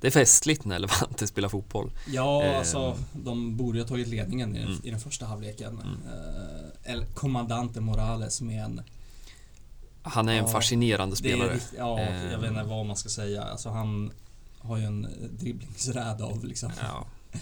[0.00, 1.90] det är festligt när Levante spelar fotboll.
[2.06, 2.58] ja Ehm.
[2.58, 4.80] alltså de borde ha tagit ledningen i, den- Mm.
[4.84, 5.72] i den första halvleken.
[5.80, 6.00] Mm.
[6.86, 8.80] Eh, El Comandante Morales med en...
[10.06, 11.54] Han är en Ja, fascinerande är, spelare.
[11.54, 13.42] rikt- ja, jag vet inte vad man ska säga.
[13.42, 14.12] Alltså han
[14.64, 17.06] har ju en dribblingsräd av liksom Ja.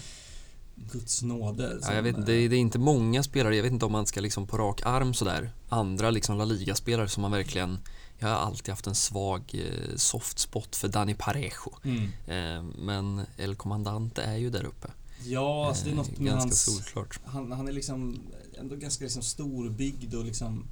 [0.75, 1.79] Guds nåde.
[1.81, 3.91] Ja, jag vet, inte, det, är, det är inte många spelare, jag vet inte om
[3.91, 7.77] man ska liksom på rak arm sådär, andra liksom La Liga-spelare som man verkligen,
[8.19, 11.71] jag har alltid haft en svag eh, soft spot för Dani Parejo.
[11.83, 12.03] Mm.
[12.27, 14.87] Eh, men El Comandante är ju där uppe.
[15.25, 16.61] Ja, alltså det är något Eh, med Ganska hans...
[16.61, 17.19] solklart.
[17.25, 18.19] Han, han är liksom
[18.59, 20.65] ändå ganska liksom storbyggd och liksom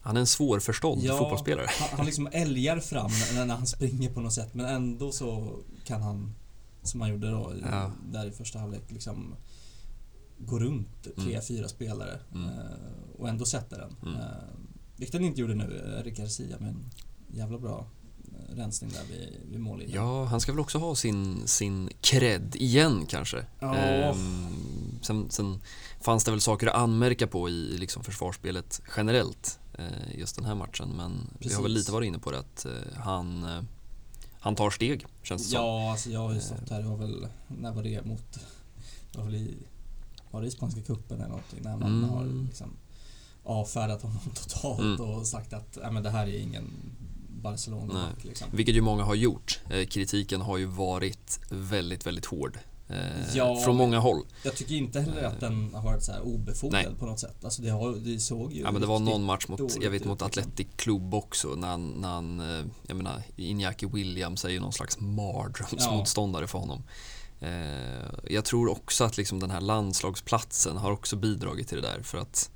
[0.00, 1.18] Han är en svårförstådd Ja.
[1.18, 1.66] fotbollsspelare.
[1.80, 5.56] han, han liksom älgar fram när, när han springer på något sätt men ändå så
[5.84, 6.34] kan han
[6.82, 7.92] som han gjorde då Ja.
[8.12, 9.34] där i första halvlek liksom
[10.38, 11.42] gå runt tre, Mm.
[11.42, 12.48] fyra spelare Mm.
[12.48, 12.54] eh,
[13.18, 13.96] och ändå sätta den.
[14.02, 14.14] Mm.
[14.14, 14.26] Eh,
[14.96, 16.90] vilket han inte gjorde nu, Erik Garcia med en
[17.36, 17.86] jävla bra
[18.50, 19.96] eh, rensning där vid, vid mållinjen.
[19.96, 23.44] Ja, han ska väl också ha sin, sin cred igen kanske.
[23.60, 23.76] Ja.
[23.76, 25.60] Ehm, sen, sen
[26.00, 29.67] fanns det väl saker att anmärka på i liksom försvarsspelet generellt eh,
[30.14, 30.88] just den här matchen.
[30.96, 31.78] Men vi har väl Precis.
[31.78, 33.62] lite varit inne på det att eh, han, eh,
[34.40, 35.64] han tar steg känns det som.
[35.64, 36.42] Ja, alltså jag har ju Eh.
[36.42, 38.38] stått här, det var väl, när var det mot,
[39.14, 39.54] var väl i,
[40.30, 42.10] var det i Spanska cupen eller någonting, när man Mm.
[42.10, 42.70] har liksom
[43.44, 45.00] avfärdat honom totalt Mm.
[45.00, 46.70] och sagt att nej, men det här är ingen
[47.42, 48.48] barcelona liksom.
[48.52, 49.60] Vilket ju många har gjort.
[49.70, 52.58] Eh, kritiken har ju varit väldigt, väldigt hård.
[52.88, 54.22] Eh, Ja, från många håll.
[54.42, 56.94] Jag tycker inte heller att den har varit så här obefogad Nej.
[56.98, 57.44] på något sätt.
[57.44, 60.04] Alltså det, har, det såg ju Ja men det var någon match mot, jag vet
[60.04, 60.42] mot liksom.
[60.42, 64.72] Athletic Club också när han, när han eh, jag menar Iñaki Williams är ju någon
[64.72, 66.82] slags mardrömsmotståndare för honom.
[67.40, 72.02] Eh, jag tror också att liksom den här landslagsplatsen har också bidragit till det där
[72.02, 72.50] för att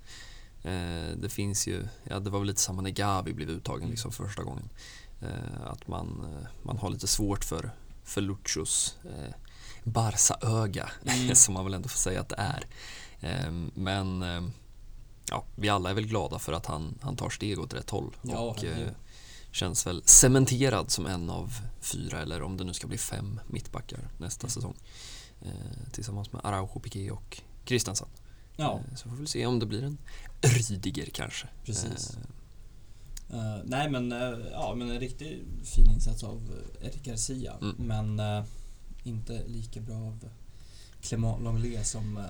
[0.63, 4.13] eh, det finns ju, ja det var väl lite samma när Gavi blev uttagen liksom
[4.13, 4.69] för första gången.
[5.23, 7.71] Eh, att man, eh, man har lite svårt för,
[8.05, 8.97] för Luchos
[9.85, 11.35] Barca-öga Mm.
[11.35, 12.67] som man väl ändå får säga att det är.
[13.21, 14.43] Eh, men eh,
[15.31, 18.17] ja, vi alla är väl glada för att han, han tar steg åt rätt håll
[18.23, 18.89] Ja, och eh,
[19.51, 24.09] känns väl cementerad som en av fyra eller om det nu ska bli fem mittbackar
[24.19, 24.51] nästa Mm.
[24.51, 24.75] säsong.
[25.43, 28.09] Eh, tillsammans med Araujo, Piqué och Christensen.
[28.57, 29.99] Ja, Eh, så får vi se om det blir en
[30.43, 31.47] Rydiger kanske.
[31.65, 32.17] precis.
[33.31, 36.41] Eh, nej men, eh, ja men en riktigt fin insats av
[36.81, 37.53] Eric Garcia.
[37.61, 37.75] Mm.
[37.79, 38.45] Men eh,
[39.05, 40.29] inte lika bra av
[41.01, 42.17] Clément Lenglet som...
[42.17, 42.25] eh,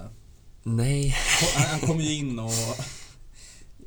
[0.63, 1.15] nej,
[1.57, 2.51] han, han kom ju in och...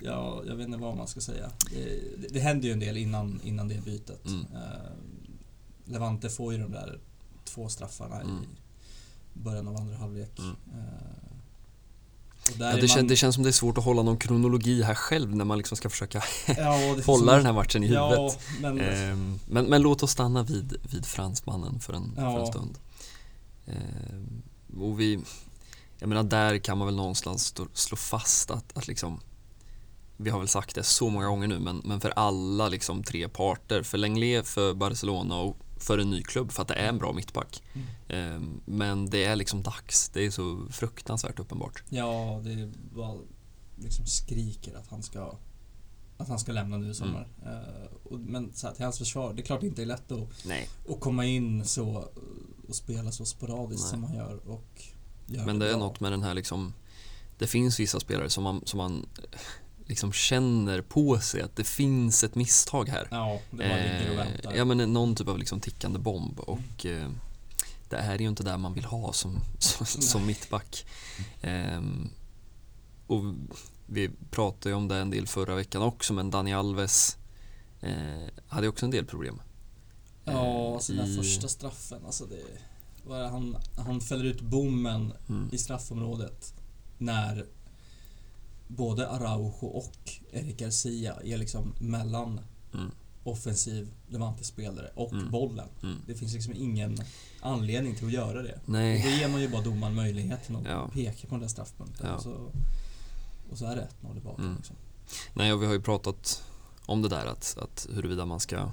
[0.01, 1.51] Ja, jag vet inte vad man ska säga.
[1.71, 4.25] Det, det, det hände ju en del innan, innan det bytet.
[4.25, 4.41] Mm.
[4.41, 4.91] Eh,
[5.85, 6.99] Levante får ju de där
[7.43, 8.43] två straffarna Mm.
[8.43, 8.47] i
[9.39, 10.39] början av andra halvlek.
[10.39, 10.55] Mm.
[12.59, 15.35] Ja, det, kän, det känns som det är svårt att hålla någon kronologi här själv
[15.35, 16.23] när man liksom ska försöka
[16.57, 18.17] ja, hålla den här matchen i huvudet.
[18.17, 18.31] Ja,
[18.61, 18.79] men...
[18.79, 22.77] Ehm, men, men låt oss stanna vid, vid fransmannen för en, för en stund.
[23.67, 24.41] Ehm,
[24.79, 25.19] och vi,
[25.99, 29.19] jag menar där kan man väl någonstans stå, slå fast att, att liksom
[30.17, 33.29] vi har väl sagt det så många gånger nu men, men för alla liksom tre
[33.29, 36.97] parter, för Lenglet, för Barcelona och för en ny klubb för att det är en
[36.97, 37.63] bra mittback.
[37.73, 37.87] Mm.
[38.07, 41.83] Ehm, men det är liksom dags, det är så fruktansvärt uppenbart.
[41.89, 43.17] Ja, det bara
[43.75, 45.37] liksom skriker att han ska
[46.17, 47.27] att han ska lämna nu i sommar.
[47.41, 47.53] Mm.
[47.53, 50.45] Eh, men så här, till hans försvar, det är klart det inte är lätt att,
[50.45, 50.69] Nej.
[50.89, 52.09] att komma in så
[52.67, 53.91] och spela så sporadiskt Nej.
[53.91, 54.83] som han gör och
[55.25, 55.79] gör Men det är bra.
[55.79, 56.73] något med den här liksom
[57.37, 59.05] Det finns vissa spelare som man, som man
[59.85, 63.07] liksom känner på sig att det finns ett misstag här.
[63.11, 64.53] Ja, det bara ligger och väntar.
[64.53, 67.09] ja men någon typ av liksom tickande bomb och eh,
[67.89, 70.85] det här är ju inte där man vill ha som, som, som mittback.
[71.41, 72.09] Ehm,
[73.07, 73.23] och
[73.85, 77.17] vi pratade ju om det en del förra veckan också men Dani Alves
[77.81, 79.41] eh, hade också en del problem.
[80.25, 82.39] ja, Eh, alltså den i- första straffen, alltså det
[83.07, 86.53] vad är det, han, han fäller ut bommen Mm, i straffområdet
[86.97, 87.45] när
[88.67, 89.93] både Araujo och
[90.31, 92.39] Eric Garcia är liksom mellan
[92.73, 92.91] mm,
[93.23, 95.31] offensiv Levante-spelare och Mm.
[95.31, 95.67] bollen.
[95.83, 95.97] mm.
[96.07, 96.97] Det finns liksom ingen
[97.41, 98.53] anledning till att göra det.
[98.63, 99.01] Och Nej.
[99.03, 100.89] då ger man ju bara domaren möjligheten att Ja.
[100.93, 102.07] peka på den där straffpunkten.
[102.07, 102.15] Ja.
[102.15, 102.51] Och, så,
[103.51, 104.41] och så är det 1-0 tillbaka.
[104.41, 104.55] Mm.
[104.55, 104.75] Liksom.
[105.33, 106.43] Nej, och vi har ju pratat
[106.85, 108.71] om det där att, att huruvida man ska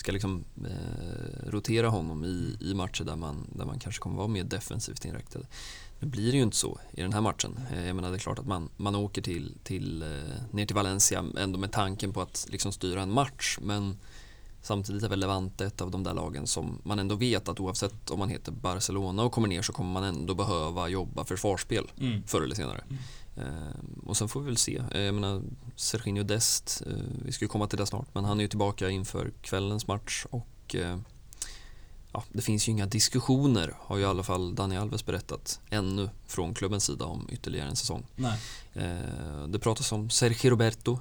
[0.00, 4.28] ska liksom eh, rotera honom i, i matcher där man, där man kanske kommer vara
[4.28, 5.40] mer defensivt inriktad.
[5.98, 7.60] Nu blir det ju inte så i den här matchen.
[7.72, 10.08] Eh, jag menar det är klart att man, man åker till, till, eh,
[10.50, 13.96] ner till Valencia ändå med tanken på att liksom styra en match men
[14.62, 18.10] Samtidigt är väl Levante ett av de där lagen som man ändå vet att oavsett
[18.10, 22.22] om man heter Barcelona och kommer ner så kommer man ändå behöva jobba försvarsspel mm.
[22.26, 22.84] förr eller senare.
[23.40, 24.82] Ehm, och sen får vi väl se.
[24.90, 25.42] Eh, jag menar,
[25.76, 26.92] Serginho Dest, eh,
[27.24, 30.26] vi ska ju komma till det snart, men han är ju tillbaka inför kvällens match
[30.30, 30.98] och eh,
[32.12, 36.10] ja, det finns ju inga diskussioner, har ju i alla fall Dani Alves berättat, ännu
[36.26, 38.06] från klubbens sida om ytterligare en säsong.
[38.16, 38.38] Nej.
[39.48, 40.98] Det pratas om Sergio Roberto,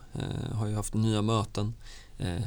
[0.53, 1.73] har ju haft nya möten.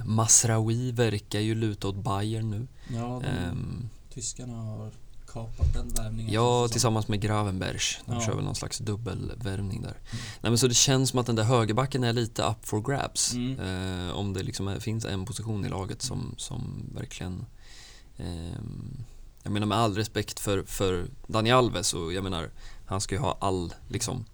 [0.05, 2.67] Masraoui verkar ju luta åt Bayern nu.
[2.89, 4.93] Ja, de, um, tyskarna har
[5.33, 6.33] kapat den värvningen.
[6.33, 7.99] Ja, tillsammans med Gravenbergs.
[8.07, 8.21] De ja.
[8.21, 9.89] kör väl någon slags dubbelvärvning där.
[9.89, 10.25] Mm.
[10.41, 13.35] Nej, men så det känns som att den där högerbacken är lite up for grabs.
[13.35, 13.61] Mm.
[13.61, 17.47] Eh, om det liksom är, finns en position i laget som, som verkligen
[18.17, 18.59] eh,
[19.43, 22.51] jag menar med all respekt för, för Dani Alves och jag menar
[22.87, 24.25] han ska ju ha all liksom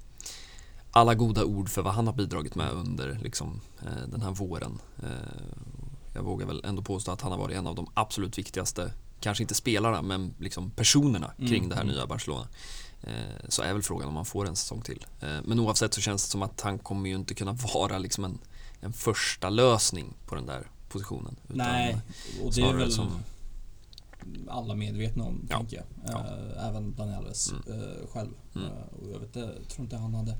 [0.91, 4.79] alla goda ord för vad han har bidragit med under liksom, eh, den här våren.
[5.03, 5.09] Eh,
[6.15, 9.45] jag vågar väl ändå påstå att han har varit en av de absolut viktigaste kanske
[9.45, 11.69] inte spelarna, men liksom personerna kring mm.
[11.69, 11.95] det här mm.
[11.95, 12.49] nya Barcelona.
[13.03, 15.07] Eh, så är väl frågan om man får en säsong till.
[15.21, 18.25] Eh, men oavsett så känns det som att han kommer ju inte kunna vara liksom
[18.25, 18.39] en,
[18.81, 21.37] en första lösning på den där positionen.
[21.47, 21.99] Nej,
[22.45, 23.11] och det är väl som...
[24.49, 25.57] alla medvetna om, ja.
[25.57, 25.87] tänker jag.
[26.07, 26.19] Ja.
[26.19, 27.63] Eh, även Daniel Alves mm.
[28.13, 28.31] själv.
[28.55, 28.69] Mm.
[28.71, 30.37] Och jag, vet, jag tror inte han hade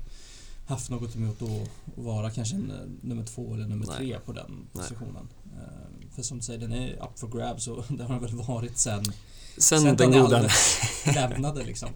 [0.67, 2.57] haft något emot att vara kanske
[3.01, 3.97] nummer två eller nummer Nej.
[3.97, 5.27] tre på den positionen.
[5.43, 5.98] Nej.
[6.15, 8.77] För som du säger, den är up for grabs och det har den väl varit
[8.77, 9.05] sen
[9.57, 10.49] Sen, sen den goda
[11.15, 11.89] lämnade liksom.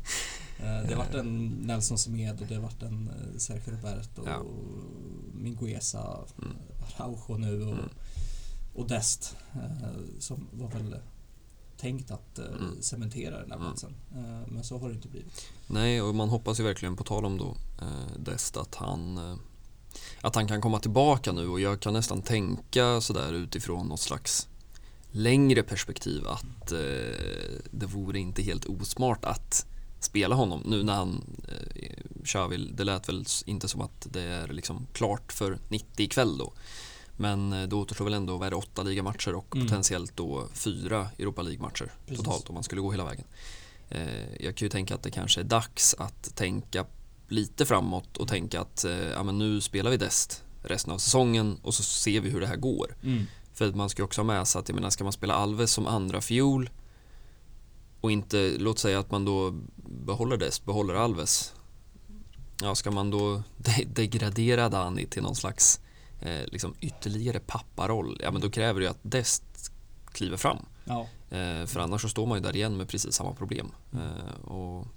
[0.60, 4.44] Eh, det har varit en Nelson Semedo, det har varit en eh, Sergio Roberto, ja.
[5.34, 6.58] Mingueza, mm.
[6.98, 7.90] Araujo nu och, mm.
[8.74, 9.36] och Dest.
[9.54, 10.96] Eh, som var väl
[11.78, 12.82] tänkt att mm.
[12.82, 13.70] cementera den här mm.
[13.70, 13.94] platsen.
[14.48, 15.46] Men så har det inte blivit.
[15.68, 17.56] Nej, och man hoppas ju verkligen, på tal om då
[18.18, 19.20] Dest, att han
[20.22, 24.48] att han kan komma tillbaka nu och jag kan nästan tänka sådär utifrån något slags
[25.12, 26.78] längre perspektiv att eh,
[27.72, 29.66] det vore inte helt osmart att
[30.00, 34.48] spela honom nu när han eh, Xavi, det lät väl inte som att det är
[34.48, 36.54] liksom klart för 90 ikväll då.
[37.18, 39.68] Men eh, då återstår väl ändå, vad är det, åtta ligamatcher och mm.
[39.68, 43.26] potentiellt då fyra Europa League-matcher totalt om man skulle gå hela vägen.
[43.90, 46.86] Eh, jag kan ju tänka att det kanske är dags att tänka
[47.34, 51.60] lite framåt och tänka att eh, ja, men nu spelar vi Dest resten av säsongen
[51.62, 52.96] och så ser vi hur det här går.
[53.04, 53.26] Mm.
[53.54, 55.88] För man ska också ha med sig att, jag menar, ska man spela Alves som
[55.88, 56.70] andra fiol
[58.02, 59.52] och inte, låt säga att man då
[60.06, 61.54] behåller Dest, behåller Alves.
[62.62, 65.80] Ja, ska man då de degradera Dani till någon slags
[66.22, 69.72] eh, liksom ytterligare papparoll, ja men då kräver det ju att Dest
[70.12, 70.66] kliver fram.
[70.86, 71.08] Ja.
[71.30, 73.72] Eh, för annars så står man ju där igen med precis samma problem.
[73.94, 74.88] Eh, och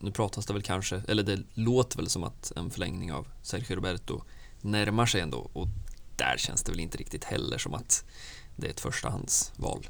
[0.00, 3.76] nu pratas det väl kanske, eller det låter väl som att en förlängning av Sergio
[3.76, 4.22] Roberto
[4.60, 5.68] närmar sig ändå och
[6.16, 8.04] där känns det väl inte riktigt heller som att
[8.56, 9.88] det är ett förstahandsval.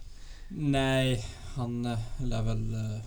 [0.48, 3.00] Nej, han eh, lär väl eh,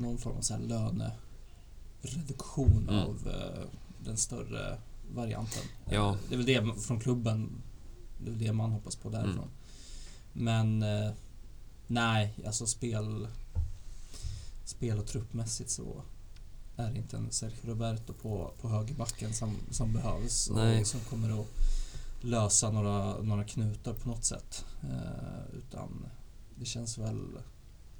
[0.00, 2.94] någon form av så här lönereduktion mm.
[2.94, 3.64] av eh,
[4.04, 4.78] den större
[5.14, 5.62] varianten.
[5.90, 6.16] Ja.
[6.28, 7.62] Det är väl det från klubben,
[8.18, 9.50] det är väl det man hoppas på därifrån.
[10.34, 10.72] Mm.
[10.78, 10.84] Men
[11.86, 13.28] nej, alltså spel,
[14.64, 16.02] spel och truppmässigt så
[16.78, 20.80] är inte en Sergio Roberto på, på högerbacken som, som behövs Nej.
[20.80, 21.46] och som kommer att
[22.20, 24.64] lösa några, några knutar på något sätt.
[24.82, 26.06] Eh, utan
[26.58, 27.16] det känns väl,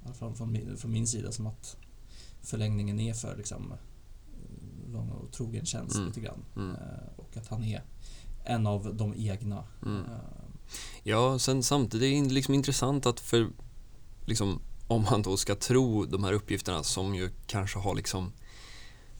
[0.01, 1.77] i alla fall från min, från min sida, som att
[2.41, 3.73] förlängningen är för liksom,
[4.87, 6.07] lång och trogen tjänst mm.
[6.07, 6.45] lite grann.
[6.55, 6.75] Mm.
[6.75, 7.83] Eh, och att han är
[8.43, 9.63] en av de egna.
[9.85, 10.03] Mm.
[10.03, 10.11] Eh.
[11.03, 13.49] Ja, sen samtidigt är det liksom intressant att för
[14.25, 18.31] liksom, om man då ska tro de här uppgifterna som ju kanske har liksom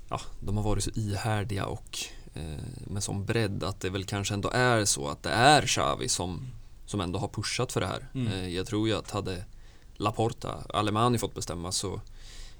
[0.10, 2.00] ja, de har varit så ihärdiga och
[2.34, 6.10] eh, med sån bredd att det väl kanske ändå är så att det är Xavi
[6.10, 6.48] som,
[6.86, 8.10] som ändå har pushat för det här.
[8.13, 8.28] Mm.
[8.28, 9.45] Eh, jag tror ju att hade
[9.93, 12.02] Laporta, Alemani fått bestämma så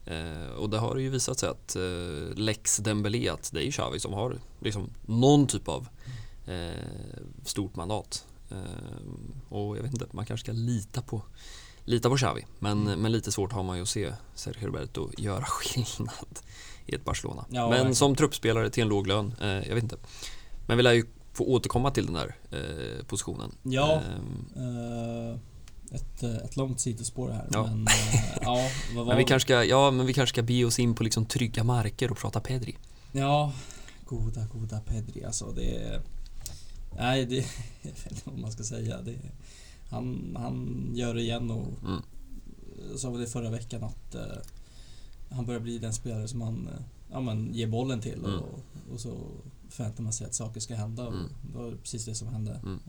[0.06, 4.00] eh, och det har ju visat sig att eh, Lex Dembélé, att det är Xavi
[4.00, 5.88] som har liksom någon typ av
[6.46, 8.26] eh, stort mandat.
[8.52, 11.22] Eh, och jag vet inte, man kanske ska lita på
[11.90, 12.46] lita på Xavi.
[12.60, 13.00] Men, mm.
[13.00, 16.40] men lite svårt har man ju att se Sergio Roberto göra skillnad
[16.90, 17.46] i ett Barcelona.
[17.50, 19.98] Ja, men som truppspelare till en låg lön, eh, jag vet inte.
[20.68, 23.52] Men vi lär ju få återkomma till den där eh, positionen.
[23.64, 24.02] Ja.
[24.56, 25.40] Um,
[25.92, 27.48] ett, eh, ett långt sidospår här.
[27.54, 27.64] Ja.
[27.66, 27.94] Men, äh,
[28.42, 30.96] ja, vad var men vi kanske ska, ja, men vi kanske ska be oss in
[30.96, 32.78] på liksom trygga marker och prata Pedri.
[33.12, 33.54] Ja,
[34.06, 35.24] goda, goda Pedri.
[35.26, 36.02] Alltså det,
[36.98, 37.36] Nej, det...
[37.82, 39.02] Jag vet inte vad man ska säga.
[39.02, 39.16] Det,
[39.90, 42.02] han, han gör det igen och Mm.
[42.98, 44.22] sa det förra veckan att eh,
[45.30, 48.40] han börjar bli den spelare som man eh, ja, men, ger bollen till Mm.
[48.40, 48.60] och,
[48.94, 49.18] och så
[49.70, 51.30] förväntar man sig att saker ska hända och Mm.
[51.52, 52.60] det var precis det som hände.
[52.64, 52.80] Mm.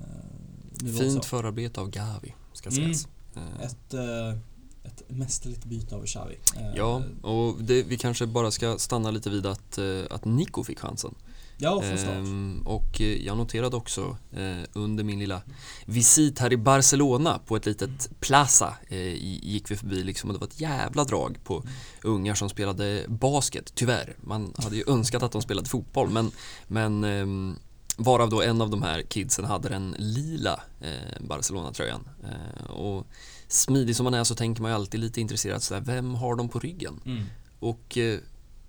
[0.83, 2.83] Nu Fint förarbete av Gavi, ska Mm.
[2.95, 3.09] sägas.
[3.37, 4.39] Eh, Ett, eh,
[4.85, 6.37] ett mästerligt byte av Xavi.
[6.77, 9.79] Ja, och det, vi kanske bara ska stanna lite vid att,
[10.11, 11.15] att Nico fick chansen.
[11.61, 11.83] Ja.
[11.83, 15.43] Ehm, och eh, jag noterade också eh, under min lilla
[15.87, 20.41] visit här i Barcelona på ett litet plaza eh, gick vi förbi liksom och det
[20.41, 21.65] var ett jävla drag på
[22.03, 24.17] ungar som spelade basket, tyvärr.
[24.21, 26.31] Man hade ju önskat att de spelade fotboll men,
[26.67, 27.57] men ehm,
[27.97, 32.09] varav då en av de här kidsen hade den lila eh, Barcelona-tröjan.
[32.25, 33.07] Eh, och
[33.49, 36.49] smidig som man är så tänker man ju alltid lite intresserat sådär, vem har de
[36.49, 37.01] på ryggen?
[37.07, 37.25] Mm.
[37.59, 38.19] Och eh,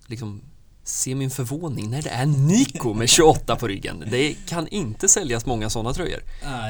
[0.06, 0.42] liksom
[0.84, 4.04] se min förvåning när det är Nico med 28 på ryggen.
[4.10, 6.22] Det kan inte säljas många sådana tröjor.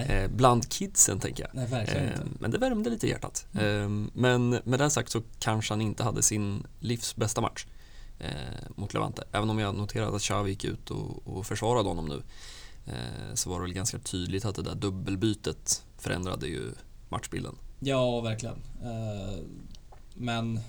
[0.09, 1.71] Eh, bland kidsen tänker jag.
[1.71, 3.47] nej, Eh, men det värmde lite i hjärtat.
[3.53, 7.67] Eh, men med det sagt så kanske han inte hade sin livs bästa match
[8.19, 8.29] eh,
[8.77, 9.25] mot Levante.
[9.33, 12.23] Även om jag noterade att Xavi gick ut och, och försvarade honom nu
[12.87, 16.73] eh, så var det väl ganska tydligt att det där dubbelbytet förändrade ju
[17.09, 17.55] matchbilden.
[17.79, 18.57] Ja, verkligen.
[18.83, 19.43] Eh,
[20.15, 20.61] men.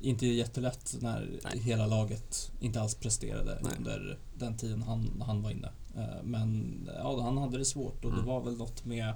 [0.00, 1.58] Inte jättelätt när Nej.
[1.58, 3.72] hela laget inte alls presterade Nej.
[3.78, 5.70] under den tiden han, han var inne.
[5.96, 8.20] Eh, men ja, han hade det svårt och Mm.
[8.20, 9.14] det var väl något med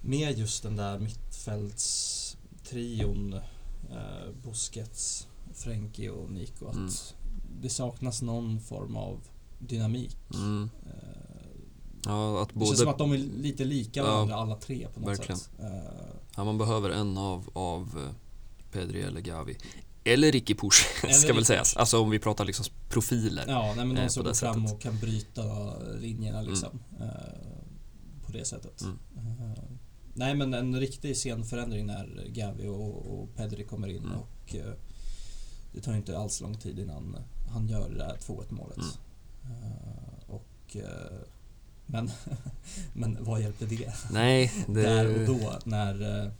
[0.00, 3.32] med just den där mittfältstrion
[3.90, 6.90] eh, Busquets, Frenkie och Nico att Mm.
[7.60, 9.20] det saknas någon form av
[9.58, 10.16] dynamik.
[10.34, 10.70] Mm.
[10.86, 10.92] Eh,
[12.04, 14.88] Ja, att det känns både som att de är lite lika Ja, varandra alla tre
[14.94, 15.38] på något verkligen.
[15.38, 15.50] sätt.
[15.60, 18.10] Eh, Ja, man behöver en av, av eh,
[18.72, 19.56] Pedri eller Gavi.
[20.04, 21.76] Eller Ricky Push, Eller ska väl sägas.
[21.76, 23.44] Alltså om vi pratar liksom profiler.
[23.48, 25.42] Ja, nej, men eh, de på som går fram och kan bryta
[26.00, 26.80] linjerna liksom.
[27.00, 27.06] Eh,
[28.26, 28.80] på det sättet.
[28.82, 28.98] Mm.
[29.16, 29.62] Eh,
[30.14, 34.18] nej, men en riktig scenförändring när Gavi och, och Pedri kommer in Mm.
[34.18, 34.72] och eh,
[35.72, 37.16] det tar inte alls lång tid innan
[37.52, 38.78] han gör det där 2-1 målet.
[38.78, 39.62] Mm.
[39.62, 41.18] Eh, och, eh,
[41.86, 42.10] men,
[42.92, 43.94] men vad hjälpte det?
[44.10, 46.30] Nej, det, Där och då när...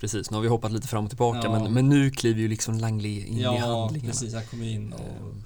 [0.00, 0.30] precis.
[0.30, 1.50] Nu har vi hoppat lite fram och tillbaka Ja.
[1.62, 4.12] men, men nu kliver ju liksom Langley in i ja, handlingarna.
[4.12, 4.34] precis.
[4.34, 5.44] Han kommer in och Ehm,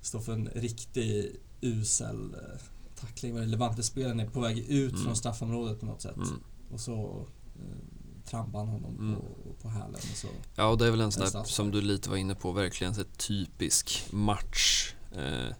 [0.00, 2.60] står för en riktig usel eh,
[3.00, 3.38] tackling.
[3.38, 5.04] Levante-spelaren är på väg ut Mm.
[5.04, 6.16] från straffområdet på något sätt.
[6.16, 6.42] Mm.
[6.72, 9.14] Och så eh, trampar han honom Mm.
[9.16, 9.22] på,
[9.62, 9.94] på hälen.
[9.94, 10.28] Och så.
[10.56, 12.94] Ja, och det är väl en sån där, som du lite var inne på, verkligen
[12.94, 14.94] så typisk match.
[15.16, 15.54] Eh,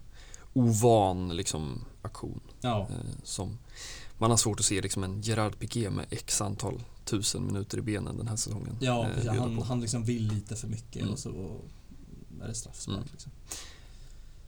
[0.52, 2.40] ovan liksom aktion.
[2.60, 3.58] Ja, Eh, som
[4.18, 7.82] man har svårt att se liksom en Gerard Piqué med x antal tusen minuter i
[7.82, 8.76] benen den här säsongen.
[8.80, 9.30] ja eh, precis.
[9.30, 11.12] han, han liksom vill lite för mycket Mm.
[11.12, 11.60] och så
[12.42, 12.96] är det straffspark.
[12.96, 13.08] Mm.
[13.12, 13.32] Liksom.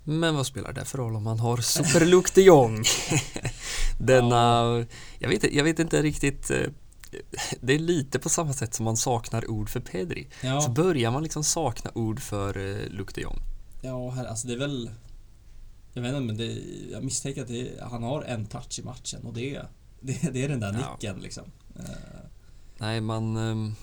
[0.05, 2.85] Men vad spelar det för roll om man har Superluc de Jong?
[3.99, 4.65] Denna,
[5.19, 6.51] jag, vet, jag vet inte riktigt.
[6.51, 6.67] eh,
[7.61, 10.29] Det är lite på samma sätt som man saknar ord för Pedri.
[10.41, 13.39] Så Ja, börjar man liksom sakna ord för eh, Luc de Jong.
[13.83, 14.91] ja här, alltså det är väl...
[15.93, 16.59] Jag vet inte, men det,
[16.93, 19.63] jag misstänker att det, han har en touch i matchen och det,
[20.01, 20.93] det, det är den där Ja.
[20.93, 21.45] nicken liksom.
[22.85, 23.37] Nej, man...
[23.37, 23.75] ehm,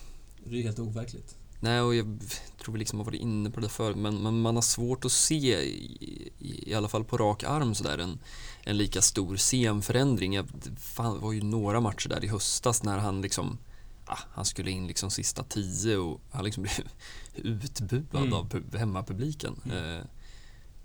[0.46, 1.36] Det är helt overkligt.
[1.60, 2.20] Nej, och jag
[2.64, 5.12] tror vi liksom har varit inne på det förut, men, men man har svårt att
[5.12, 8.20] se, i, i, alla fall på rak arm sådär, en,
[8.64, 10.34] en lika stor scenförändring.
[10.36, 13.58] Jag, fan, det var ju några matcher där i höstas när han liksom,
[14.06, 16.88] ah, han skulle in liksom sista tio och han liksom blev
[17.36, 18.34] utbuad Mm.
[18.34, 19.62] av pu- hemmapubliken.
[19.66, 19.96] Mm.
[20.00, 20.06] Eh,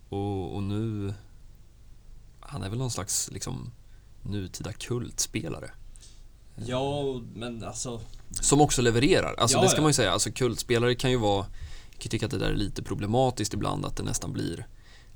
[0.09, 1.14] och, och nu,
[2.40, 3.70] han är väl någon slags liksom
[4.22, 5.70] nutida kultspelare.
[6.66, 8.00] Ja, men alltså...
[8.30, 9.34] Som också levererar.
[9.34, 10.10] Alltså Ja, det ska man ju säga.
[10.12, 11.46] Alltså kultspelare kan ju vara,
[11.92, 14.66] jag kan tycka att det där är lite problematiskt ibland att det nästan blir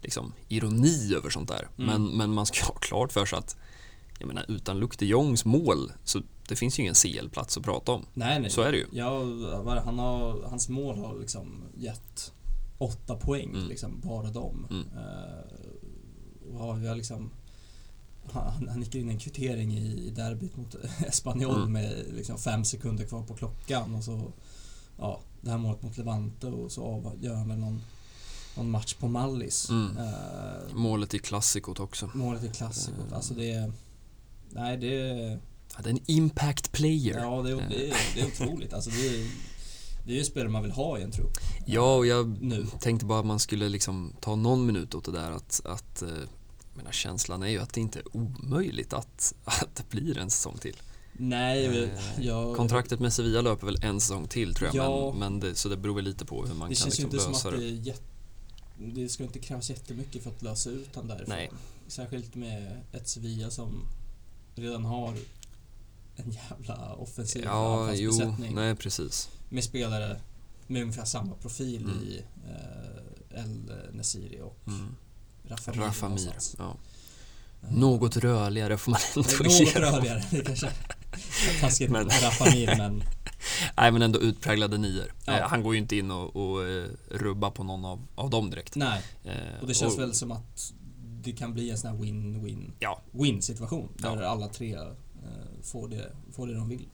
[0.02, 1.68] liksom ironi över sånt där.
[1.78, 1.90] Mm.
[1.90, 3.56] Men, men man ska ha klart för sig att
[4.18, 7.92] jag menar utan Luc de Jongs mål så det finns ju ingen CL-plats att prata
[7.92, 8.06] om.
[8.14, 8.50] Nej, nej.
[8.50, 8.86] Så är det ju.
[8.92, 9.18] Ja,
[9.84, 12.32] han har, hans mål har liksom gett
[12.78, 13.68] åtta poäng, Mm.
[13.68, 14.66] liksom, bara dem.
[14.70, 14.82] Mm.
[14.82, 17.30] Uh, och har vi har liksom...
[18.32, 20.74] Han, han gick in en kvittering i, i derbyt mot
[21.06, 21.72] Espanyol Mm.
[21.72, 24.32] med liksom fem sekunder kvar på klockan och så...
[24.98, 27.80] Ja, det här målet mot Levante och så avgör han väl någon,
[28.56, 29.68] någon match på Mallis.
[29.70, 29.96] Mm.
[29.98, 32.10] Eh, Målet i klassikot också.
[32.14, 33.00] målet i klassikot.
[33.00, 33.14] Mm.
[33.14, 33.72] Alltså det.
[34.50, 34.96] Nej, det.
[35.76, 37.18] Ja, det är en impact player.
[37.18, 38.72] Ja, det är, det är, det är otroligt.
[38.72, 39.30] Alltså det är,
[40.06, 41.36] det är ju spelare man vill ha i en trupp.
[41.66, 42.66] Ja, och jag Nu.
[42.80, 46.08] tänkte bara att man skulle liksom ta någon minut åt det där att, att eh,
[46.82, 50.58] menar, känslan är ju att det inte är omöjligt att, att det blir en säsong
[50.58, 50.76] till.
[51.12, 51.88] Nej, Eh,
[52.20, 52.56] jag...
[52.56, 55.10] Kontraktet med Sevilla löper väl en säsong till tror jag, Ja.
[55.10, 57.02] men, men det, så det beror väl lite på hur man Det kan känns ju
[57.02, 57.60] liksom inte som lösa att det.
[57.60, 58.02] det är jätte...
[58.78, 61.28] det ska inte krävas jättemycket för att lösa ut han därifrån.
[61.36, 61.50] Nej.
[61.86, 63.82] Särskilt med ett Sevilla som
[64.54, 65.14] redan har
[66.16, 69.28] en jävla offensiv Ja, jo, nej precis.
[69.48, 70.20] med spelare
[70.66, 71.98] med ungefär samma profil Mm.
[72.02, 74.96] i eh, El Nesiri och Mm.
[75.50, 76.56] Rafa Mir Rafa Mir, någonstans.
[76.58, 76.76] ja.
[77.70, 79.82] Något rörligare får man ändå Något ge dem.
[79.92, 80.70] rörligare, det kanske
[81.60, 83.02] taskigt Men- mot Rafa Mir men
[83.76, 85.14] Nej men ändå utpräglade nior.
[85.24, 85.38] Ja.
[85.38, 88.50] Eh, Han går ju inte in och, och eh, rubba på någon av, av dem
[88.50, 88.76] direkt.
[88.76, 89.02] nej.
[89.24, 90.72] Eh, Och det känns väl som att
[91.22, 93.02] det kan bli en sån här win-win Ja.
[93.12, 94.28] win situation där Ja.
[94.28, 94.78] alla tre
[95.62, 96.88] får, det, får det de vill.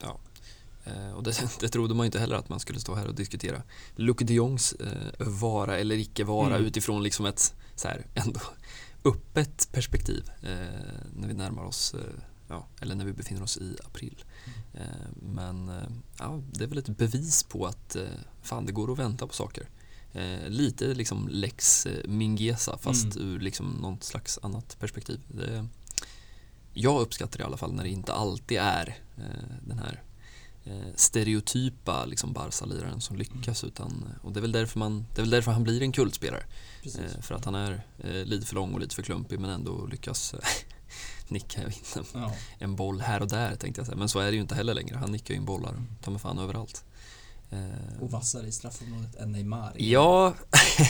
[0.85, 3.63] Eh, Och det, det trodde man inte heller att man skulle stå här och diskutera
[3.97, 4.75] Luke de Jongs
[5.19, 6.65] vara eller icke vara Mm.
[6.67, 8.41] utifrån liksom ett så här, ändå
[9.05, 12.01] öppet perspektiv eh, när vi närmar oss, eh,
[12.49, 14.25] ja, eller när vi befinner oss i april.
[14.45, 14.89] Mm.
[14.89, 18.03] Eh, men eh, ja, det är väl ett bevis på att eh,
[18.43, 19.69] fan det går att vänta på saker.
[20.13, 23.29] Eh, lite liksom lex Mingesa fast Mm.
[23.29, 25.21] ur liksom något slags annat perspektiv.
[25.29, 25.67] Det,
[26.73, 28.99] jag uppskattar det i alla fall när det inte alltid är
[29.67, 30.03] den här
[30.95, 35.31] stereotypa liksom Barca-liraren som lyckas utan, och det är väl därför, man, det är väl
[35.31, 36.45] därför han blir en kultspelare.
[36.85, 39.87] Eh, för att han är eh, lite för lång och lite för klumpig men ändå
[39.87, 40.41] lyckas eh,
[41.29, 42.35] nicka in en, ja.
[42.59, 43.99] en boll här och där tänkte jag säga.
[43.99, 44.97] Men så är det ju inte heller längre.
[44.97, 46.85] Han nickar ju in bollar, ta mig fan överallt.
[47.51, 49.73] Eh, Och vassare i straffområdet än Neymar.
[49.77, 50.35] Ja,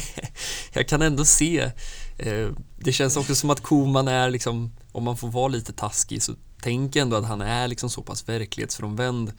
[0.72, 1.70] jag kan ändå se.
[2.18, 2.48] Eh,
[2.78, 6.34] det känns också som att Koman är liksom, om man får vara lite taskig så
[6.60, 9.32] tänker jag ändå att han är liksom så pass verklighetsfrånvänd.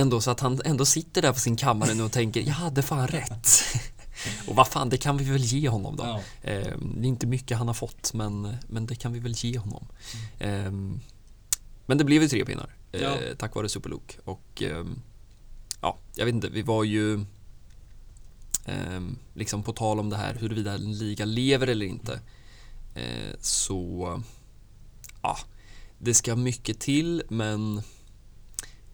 [0.00, 2.82] Ändå så att han ändå sitter där på sin kammare nu och tänker, jag hade
[2.82, 3.48] fan rätt.
[4.46, 6.04] och vad fan, det kan vi väl ge honom då.
[6.04, 6.20] Ja.
[6.50, 9.58] Eh, det är inte mycket han har fått, men, men det kan vi väl ge
[9.58, 9.86] honom.
[10.38, 10.72] Eh,
[11.86, 13.16] men det blev ju tre pinnar, eh, Ja.
[13.38, 14.18] tack vare Superlook.
[14.24, 15.02] Och ehm,
[15.80, 17.24] ja, jag vet inte, vi var ju
[18.64, 22.20] ehm, liksom på tal om det här huruvida en liga lever eller inte.
[22.94, 24.22] Eh, så
[25.22, 25.38] ja,
[25.98, 27.82] det ska mycket till, men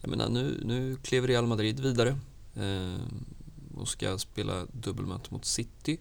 [0.00, 2.18] jag menar nu, nu klev Real Madrid vidare
[2.54, 3.00] eh,
[3.76, 5.98] och ska spela dubbelmöte mot City.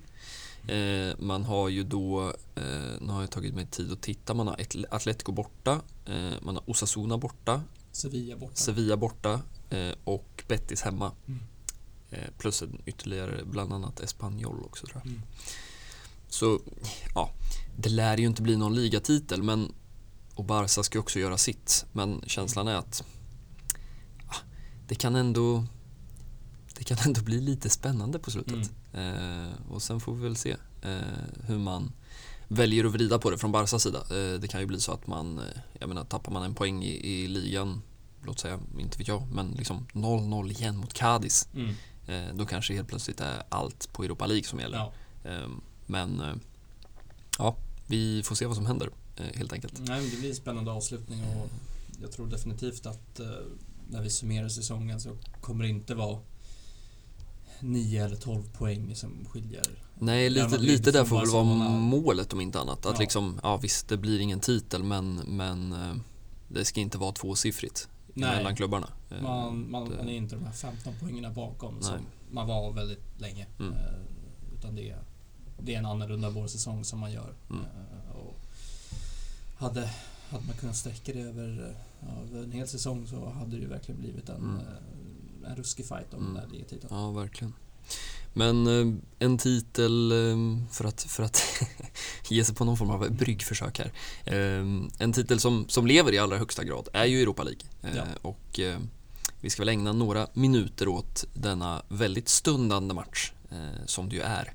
[0.68, 4.48] Eh, man har ju då, eh, nu har jag tagit mig tid att titta, man
[4.48, 8.56] har Atl- Atletico borta, eh, man har Osasuna borta, Sevilla borta.
[8.56, 11.12] Sevilla borta eh, och Betis hemma.
[11.28, 11.40] Mm.
[12.10, 15.12] Eh, plus en ytterligare, bland annat Espanyol också tror jag.
[15.12, 15.22] Mm.
[16.30, 16.60] Så
[17.16, 17.30] ja,
[17.78, 19.74] det lär ju inte bli någon ligatitel men
[20.36, 21.86] och Barca ska också göra sitt.
[21.92, 23.04] Men känslan är att
[24.88, 25.66] det kan ändå
[26.78, 28.72] det kan ändå bli lite spännande på slutet.
[28.94, 31.00] Eh, och sen får vi väl se eh,
[31.48, 31.92] hur man
[32.48, 34.00] väljer att vrida på det från Barcas sida.
[34.00, 35.44] Eh, det kan ju bli så att man, eh,
[35.80, 37.82] jag menar tappar man en poäng i, i ligan,
[38.24, 41.48] låt säga, inte vet jag, men liksom 0-0 igen mot Cadiz.
[41.54, 41.76] Mm.
[42.08, 44.78] Eh, då kanske helt plötsligt är allt på Europa League som gäller.
[44.78, 44.94] Ja.
[45.32, 45.48] Eh,
[45.86, 46.36] men eh,
[47.38, 47.56] ja,
[47.88, 48.90] vi får se vad som händer
[49.34, 49.74] helt enkelt.
[49.80, 51.50] Nej, men det blir en spännande avslutning och
[52.02, 53.20] jag tror definitivt att
[53.90, 56.20] när vi summerar säsongen så kommer det inte vara
[57.60, 59.64] 9 eller 12 poäng som skiljer.
[60.00, 62.86] Nej, lite, lite där får väl vara målet om inte annat.
[62.86, 63.00] Att Ja.
[63.00, 65.96] liksom, ja visst det blir ingen titel men, men eh,
[66.48, 68.36] det ska inte vara tvåsiffrigt Nej.
[68.36, 68.90] mellan klubbarna.
[69.12, 71.84] Eh, Man, man, det- man är inte de här 15 poängen bakom Nej.
[71.84, 71.98] som
[72.32, 73.46] man var väldigt länge.
[73.60, 73.74] Mm.
[73.74, 73.80] Eh,
[74.60, 74.96] utan det
[75.60, 77.34] det är en annorlunda vårsäsong som man gör.
[77.50, 77.66] Mm.
[78.16, 78.40] Och
[79.58, 79.90] hade,
[80.30, 84.02] hade man kunnat sträcka det över, över en hel säsong så hade det ju verkligen
[84.02, 84.56] blivit en, Mm.
[84.56, 86.34] eh, en ruskig fight om Mm.
[86.34, 86.88] den där ligatiteln.
[86.96, 87.54] Ja, verkligen.
[88.34, 91.42] Men eh, en titel, eh, för att, för att
[92.30, 93.92] ge sig på någon form av bryggförsök här.
[95.00, 97.62] En titel som, som lever i allra högsta grad är ju Europa League.
[97.96, 98.04] Ja.
[98.22, 98.60] Och
[99.42, 103.32] vi ska väl ägna några minuter åt denna väldigt stundande match
[103.86, 104.54] som det ju är.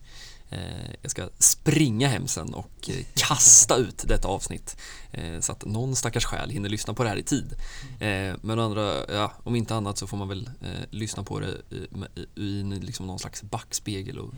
[0.51, 4.77] Eh, jag ska springa hem sen och eh, kasta ut detta avsnitt
[5.13, 7.55] eh, så att någon stackars själ hinner lyssna på det här i tid.
[8.41, 10.51] Men andra, ja, om inte annat så får man väl
[10.91, 14.35] lyssna på det i, i, liksom någon slags backspegel och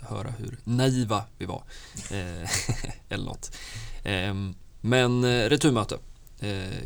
[0.00, 1.62] höra hur naiva vi var.
[3.08, 3.56] Eller något.
[4.04, 5.98] Ehm, men returmöte,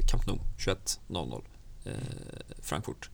[0.06, 1.42] Camp Nou 21.00
[2.62, 3.10] Frankfurt.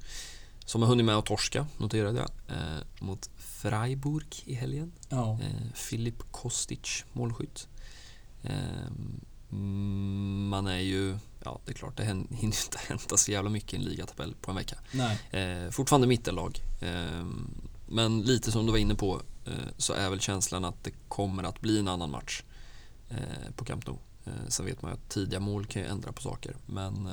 [0.65, 2.31] Som har hunnit med att torska, noterade jag,
[2.99, 3.31] mot
[3.65, 4.93] Freiburg i helgen.
[5.09, 5.39] Ja.
[5.43, 7.69] Eh, Filip Kostic, målskytt.
[8.43, 8.91] Eh,
[10.49, 13.77] man är ju, ja det är klart, det hinner inte hända så jävla mycket i
[13.77, 14.79] en ligatabell på en vecka.
[15.31, 16.63] Eh, fortfarande mittenlag.
[16.81, 17.27] Eh,
[17.89, 21.43] men lite som du var inne på eh, så är väl känslan att det kommer
[21.43, 22.43] att bli en annan match
[23.11, 23.97] eh, på Camp Nou.
[24.25, 26.57] Eh, sen vet man ju att tidiga mål kan ju ändra på saker.
[26.67, 27.09] Men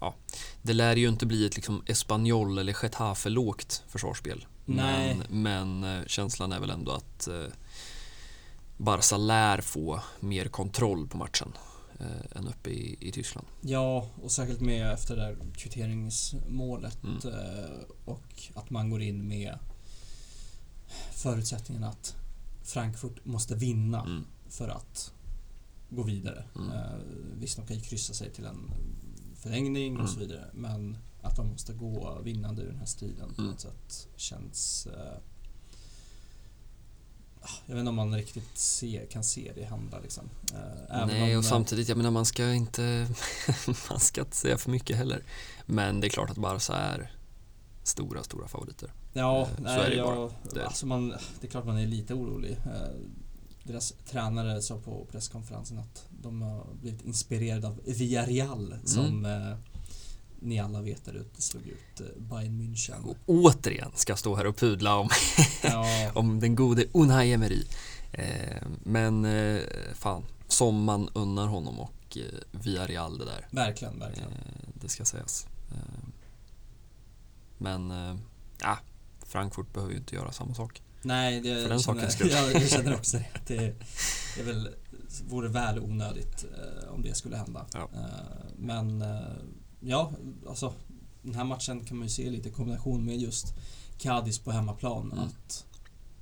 [0.00, 0.14] ja,
[0.62, 4.46] det lär ju inte bli ett liksom Espanyol eller Getafe lågt försvarsspel.
[4.76, 5.20] Nej.
[5.30, 5.42] Men,
[5.80, 7.44] men eh, känslan är väl ändå att eh,
[8.76, 11.52] Barca lär få mer kontroll på matchen
[12.00, 13.46] eh, än uppe i, i Tyskland.
[13.60, 17.16] Ja, och särskilt med efter det där kvitteringsmålet Mm.
[17.16, 19.58] eh, och att man går in med
[21.12, 22.14] förutsättningen att
[22.62, 24.24] Frankfurt måste vinna Mm.
[24.48, 25.12] för att
[25.90, 26.44] gå vidare.
[26.56, 26.70] Mm.
[26.72, 26.82] Eh,
[27.40, 28.70] visst, de kan ju kryssa sig till en
[29.36, 30.12] förlängning och Mm.
[30.12, 30.44] så vidare.
[30.54, 30.96] Men
[31.28, 33.50] att de måste gå vinnande ur den här striden på Mm.
[33.50, 34.86] något sätt känns...
[34.86, 35.12] Eh,
[37.40, 40.24] ah, jag vet inte om man riktigt se, kan se det hända liksom.
[40.54, 43.08] Eh, Nej, och eh, samtidigt, jag menar man ska inte
[43.90, 45.22] man ska inte säga för mycket heller.
[45.66, 47.12] Men det är klart att Barca är
[47.82, 48.92] stora, stora favoriter.
[49.12, 50.30] Ja, Eh, så nej, är det jag, bara.
[50.54, 52.52] Det- Alltså man, det är klart man är lite orolig.
[52.52, 52.88] Eh,
[53.62, 59.50] Deras tränare sa på presskonferensen att de har blivit inspirerade av Villarreal som Mm.
[59.52, 59.56] eh,
[60.40, 63.04] ni alla vet där ute slog ut eh, Bayern München.
[63.04, 65.08] Och återigen ska jag stå här och pudla om,
[65.62, 67.62] Ja, om den gode Unai Emery.
[68.12, 69.60] Eh, men eh,
[69.94, 73.48] fan, som man unnar honom och eh, Villarreal det där.
[73.50, 74.30] verkligen, verkligen.
[74.30, 75.46] Eh, det ska sägas.
[77.60, 77.92] Men,
[78.60, 78.78] ja,
[79.26, 80.82] Frankfurt behöver ju inte göra samma sak.
[81.02, 82.30] Nej, det, för den jag sakens skull.
[82.30, 83.26] ja, jag känner också det.
[83.46, 83.74] Det,
[84.34, 84.68] det är väl,
[85.28, 86.44] vore väl onödigt
[86.88, 87.66] om det skulle hända.
[87.72, 87.88] Ja.
[88.56, 89.04] Men
[89.80, 90.12] ja,
[90.48, 90.72] alltså
[91.22, 93.54] den här matchen kan man ju se lite i kombination med just
[93.98, 95.12] Cadiz på hemmaplan.
[95.12, 95.24] Mm.
[95.24, 95.64] Att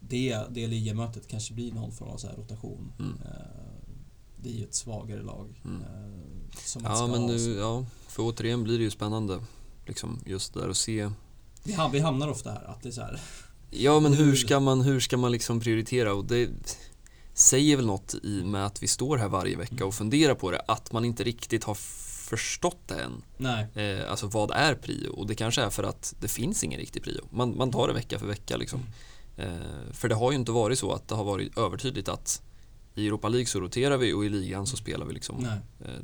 [0.01, 2.93] det, det ligamötet kanske blir någon form av så rotation.
[2.99, 3.13] Mm.
[3.25, 3.91] Eh,
[4.37, 5.61] det är ju ett svagare lag.
[5.65, 5.83] Mm.
[5.83, 9.41] eh, som man Ja, men nu, ja, för återigen blir det ju spännande.
[9.87, 11.11] Liksom just där att se
[11.67, 13.21] vi, ham- vi hamnar ofta här att det är så här.
[13.71, 16.51] Ja men hur ska man, hur ska man liksom prioritera och det
[17.35, 20.61] säger väl något i med att vi står här varje vecka och funderar på det
[20.69, 21.75] att man inte riktigt har
[22.27, 23.23] förstått det än.
[23.37, 25.09] Nej, Eh, alltså vad är prio?
[25.11, 27.21] Och det kanske är för att det finns ingen riktig prio.
[27.31, 28.81] Man, man tar det vecka för vecka liksom.
[29.37, 29.49] Eh,
[29.93, 32.43] för det har ju inte varit så att det har varit övertydligt att
[32.95, 35.51] i Europa League så roterar vi och i ligan så spelar vi liksom eh,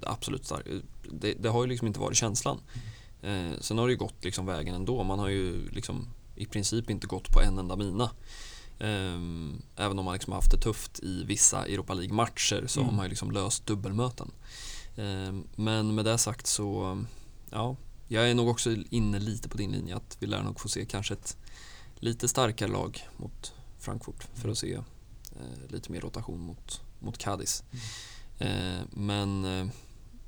[0.01, 0.67] det absolut stark.
[1.11, 2.59] Det, det har ju liksom inte varit känslan.
[3.23, 5.03] Eh, sen har det ju gått liksom vägen ändå.
[5.05, 8.11] Man har ju liksom i princip inte gått på en enda mina.
[8.79, 12.89] Ehm, även om man liksom har haft det tufft i vissa Europa League-matcher så Mm.
[12.91, 14.31] har man ju liksom löst dubbelmöten.
[14.97, 16.99] Ehm, men med det sagt så,
[17.51, 17.77] ja,
[18.09, 20.85] jag är nog också inne lite på din linje att vi lär nog få se
[20.85, 21.37] kanske ett
[21.97, 27.65] lite starkare lag mot Frankfurt för att se eh, lite mer rotation mot, mot Cadiz.
[28.39, 29.67] Eh, men eh,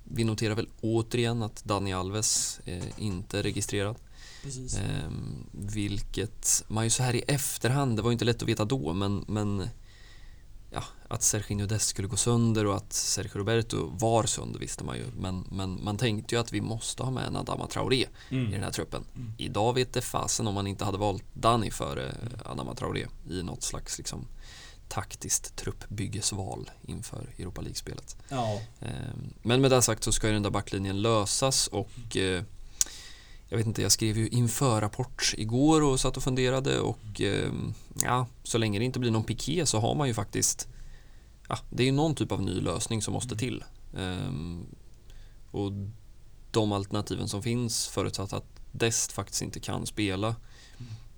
[0.05, 2.61] vi noterar väl återigen att Dani Alves
[2.97, 3.97] inte är registrerad.
[4.43, 4.77] Precis.
[4.77, 5.11] Eh,
[5.53, 8.93] vilket man ju så här i efterhand, det var ju inte lätt att veta då,
[8.93, 9.69] men, men
[10.75, 14.97] ja, att Serginho Dest skulle gå sönder och att Sergio Roberto var sönder visste man
[14.97, 15.05] ju.
[15.17, 18.49] Men, men man tänkte ju att vi måste ha med en Adama Traoré Mm.
[18.49, 19.05] i den här truppen.
[19.17, 19.33] Mm.
[19.39, 22.15] Idag vet det fasen om man inte hade valt Dani före
[22.45, 24.27] Adama Traoré i något slags liksom,
[24.89, 28.17] taktiskt truppbyggesval inför Europa League-spelet.
[28.29, 32.43] Ja, Ehm, Men med det sagt så ska ju den där backlinjen lösas och eh,
[33.55, 38.27] jag vet inte, jag skrev ju inför-rapport igår och satt och funderade och ehm, ja,
[38.43, 40.69] så länge det inte blir någon piké så har man ju faktiskt
[41.49, 43.65] ja, det är ju någon typ av ny lösning som måste till.
[43.99, 44.67] Ehm,
[45.51, 45.73] och
[46.51, 50.37] de alternativen som finns förutsatt att Dest faktiskt inte kan spela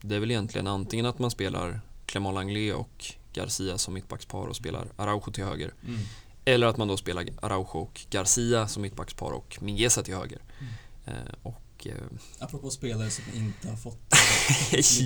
[0.01, 4.57] det är väl egentligen antingen att man spelar Clément Langlais och Garcia som mittbackspar och
[4.57, 6.01] spelar Araujo till höger mm.
[6.45, 10.39] eller att man då spelar Araujo och Garcia som mittbackspar och Mingueza till höger.
[10.59, 10.73] Mm.
[11.07, 13.99] Eh, och eh, Apropå spelare som inte har fått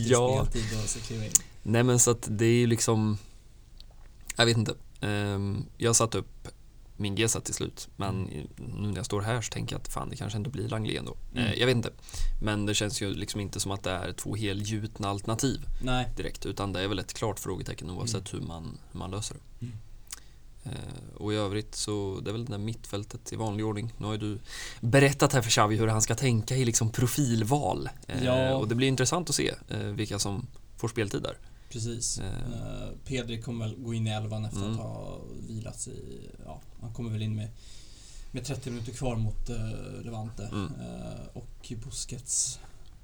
[0.06, 1.32] ja, speltid och så kliva in.
[1.62, 3.18] nej men så att det är ju liksom
[4.36, 4.74] Jag vet inte.
[5.00, 6.48] Ehm, jag satte upp
[6.96, 8.22] Mingueza till slut men
[8.56, 10.98] nu när jag står här så tänker jag att fan det kanske ändå blir Langlais
[10.98, 11.16] ändå.
[11.32, 11.44] Mm.
[11.46, 11.92] Eh, jag vet inte.
[12.42, 16.46] Men det känns ju liksom inte som att det är två helgjutna alternativ Nej, direkt
[16.46, 19.64] utan det är väl ett klart frågetecken oavsett hur, man, hur man löser det.
[19.66, 19.78] Mm.
[20.64, 23.92] Eh, och i övrigt så det är väl det där mittfältet i vanlig ordning.
[23.98, 24.38] Nu har ju du
[24.80, 27.88] berättat här för Xavi hur han ska tänka i liksom profilval.
[28.08, 28.54] Eh, Ja.
[28.54, 30.46] Och det blir intressant att se eh, vilka som
[30.76, 31.36] får speltid där.
[31.72, 32.18] precis.
[32.18, 32.26] Eh.
[32.26, 34.72] Eh, Pedri kommer väl gå in i elvan efter Mm.
[34.72, 37.48] att ha vilat i, ja, han kommer väl in med,
[38.32, 40.48] med 30 minuter kvar mot uh, Levante.
[40.52, 40.64] Mm.
[40.80, 42.58] Eh, och Busquets,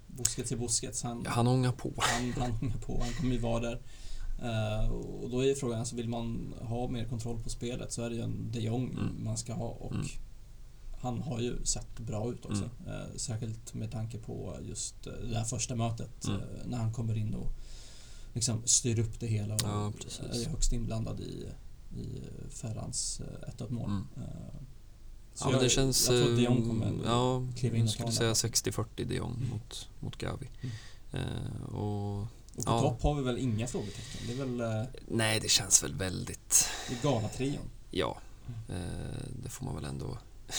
[0.07, 1.93] Busquets är Busquets, han, Ja, han ångar på.
[1.97, 3.81] han, han hänger på, han kommer ju vara där.
[4.43, 8.03] Eh, och då är ju frågan, alltså vill man ha mer kontroll på spelet så
[8.03, 9.25] är det ju en de Jong Mm.
[9.25, 10.07] man ska ha och Mm.
[11.01, 12.65] han har ju sett bra ut också.
[12.87, 16.41] Eh, särskilt med tanke på just eh, det här första mötet Mm.
[16.41, 17.53] eh, när han kommer in och
[18.35, 19.93] liksom styr upp det hela och Ja,
[20.33, 21.47] är högst inblandad i,
[22.01, 22.21] i
[22.51, 23.91] Ferrans eh, 1-1 mål.
[23.91, 24.07] Mm.
[25.35, 26.09] Så Ja, men det känns...
[26.11, 28.35] jag tror de Jong kommer ja, kliva in jag och skulle ta säga den.
[28.35, 29.49] 60-40 de Jong Mm.
[29.49, 30.49] mot, mot Gavi.
[31.13, 31.63] Mm.
[31.63, 32.27] Och
[32.57, 32.81] Och på Ja.
[32.81, 34.21] topp har vi väl inga frågetecken.
[34.27, 36.69] Det är väl eh, Nej, det känns väl väldigt...
[36.89, 37.71] det är Ghana-trion.
[37.91, 38.19] Ja,
[38.69, 40.19] eh, det får man väl ändå...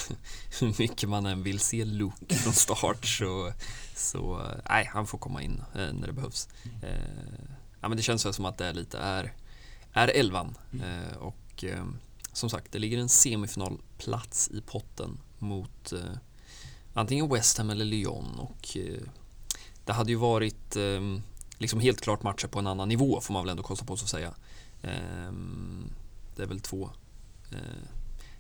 [0.60, 3.54] Hur mycket man än vill se Luke från start så...
[3.96, 6.50] så eh, nej, han får komma in när det behövs.
[6.84, 6.90] Eh,
[7.82, 9.34] ja, men det känns väl som att det är lite är,
[9.94, 10.58] är elvan.
[10.84, 11.66] Eh, och
[12.34, 15.94] som sagt, det ligger en semifinalplats i potten mot
[16.94, 18.78] antingen West Ham eller Lyon och
[19.86, 20.76] det hade ju varit
[21.58, 24.06] liksom helt klart matcher på en annan nivå får man väl ändå kosta på sig
[24.06, 24.34] att säga.
[24.82, 25.32] Eh,
[26.36, 26.90] det är väl två,
[27.52, 27.58] eh,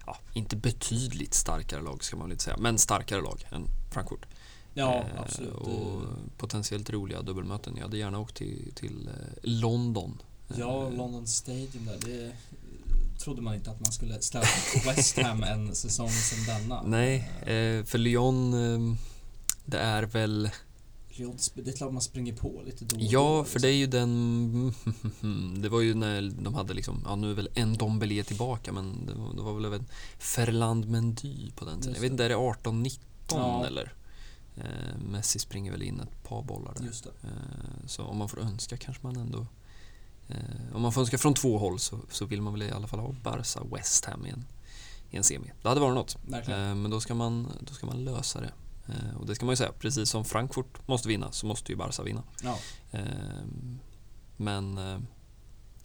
[0.05, 4.25] ja, inte betydligt starkare lag ska man väl inte säga, men starkare lag än Frankfurt.
[4.73, 5.53] Ja, Eh, absolut.
[5.53, 6.01] Och
[6.37, 7.73] potentiellt roliga dubbelmöten.
[7.75, 10.21] Jag hade gärna åkt till, till eh, London.
[10.57, 11.97] Ja, London Stadium där.
[12.05, 12.31] Det
[13.19, 14.45] trodde man inte att man skulle ställa
[14.85, 16.81] West Ham en säsong som denna.
[16.81, 17.29] Nej,
[17.85, 18.51] för Lyon,
[19.65, 20.49] det är väl...
[21.19, 23.51] Lyon, det är klart man springer på lite då och då, Ja, liksom.
[23.53, 24.73] för det är ju den...
[25.61, 29.05] Det var ju när de hade liksom, ja nu är väl en Dombele tillbaka men
[29.05, 29.85] det var, det var väl även
[30.19, 31.93] Ferland Mendy på den tiden.
[31.93, 32.99] Jag vet inte, är det 18-19
[33.31, 33.65] Ja.
[33.65, 33.93] eller?
[34.57, 36.85] Eh, Messi springer väl in ett par bollar där.
[37.23, 37.29] Eh,
[37.87, 39.47] Så om man får önska kanske man ändå...
[40.29, 40.35] eh,
[40.75, 42.99] Om man får önska från två håll så, så vill man väl i alla fall
[42.99, 44.45] ha Barca West Ham i en,
[45.11, 45.51] i en semi.
[45.61, 46.17] Det hade varit något.
[46.49, 48.51] Eh, Men då ska man, då ska man lösa det.
[48.89, 51.75] Eh, Och det ska man ju säga, precis som Frankfurt måste vinna så måste ju
[51.77, 52.23] Barca vinna.
[52.43, 52.59] Ja,
[52.91, 53.03] Eh,
[54.37, 54.99] Men eh,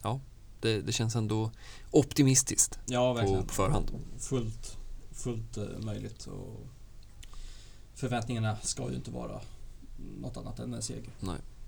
[0.02, 0.20] ja,
[0.60, 1.50] det, det känns ändå
[1.90, 3.90] optimistiskt ja på, på förhand.
[4.18, 4.76] Fullt,
[5.12, 6.26] fullt eh, möjligt.
[6.26, 6.66] Och
[7.94, 9.40] förväntningarna ska ju inte vara
[10.20, 11.10] något annat än en seger.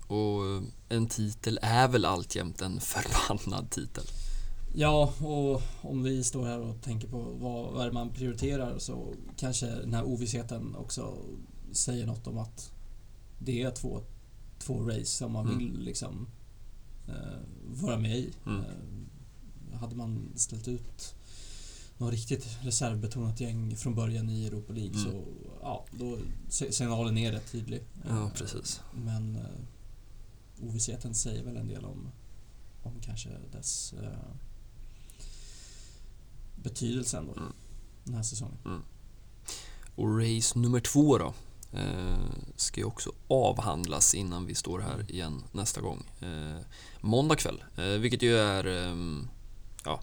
[0.07, 4.03] Och eh, en titel är väl alltjämt en förbannad titel.
[4.77, 9.65] Ja, och om vi står här och tänker på vad, vad man prioriterar så kanske
[9.65, 11.17] den här ovissheten också
[11.71, 12.71] säger något om att
[13.39, 14.01] det är två,
[14.59, 15.57] två race som man Mm.
[15.57, 16.27] vill liksom
[17.07, 17.39] eh,
[17.81, 18.29] vara med i.
[18.45, 18.59] Mm.
[19.71, 21.15] Eh, hade man ställt ut
[21.97, 25.03] något riktigt reservbetonat gäng från början i Europa League Mm.
[25.11, 25.23] så
[25.61, 26.17] ja, då
[26.49, 27.83] si- signalen är rätt tydlig.
[28.07, 28.81] Ja, Eh, precis.
[29.05, 32.11] Men eh, ovissheten säger väl en del om,
[32.83, 34.09] om kanske dess eh,
[36.69, 37.33] betydelse ändå.
[37.33, 37.53] Mm.
[38.03, 38.57] Den här säsongen.
[39.95, 41.33] Och race nummer två då
[41.73, 42.17] eh,
[42.55, 46.03] ska ju också avhandlas innan vi står här igen nästa gång.
[46.21, 46.59] Eh,
[47.01, 49.27] måndag kväll, eh, vilket ju är ehm,
[49.85, 49.99] ja,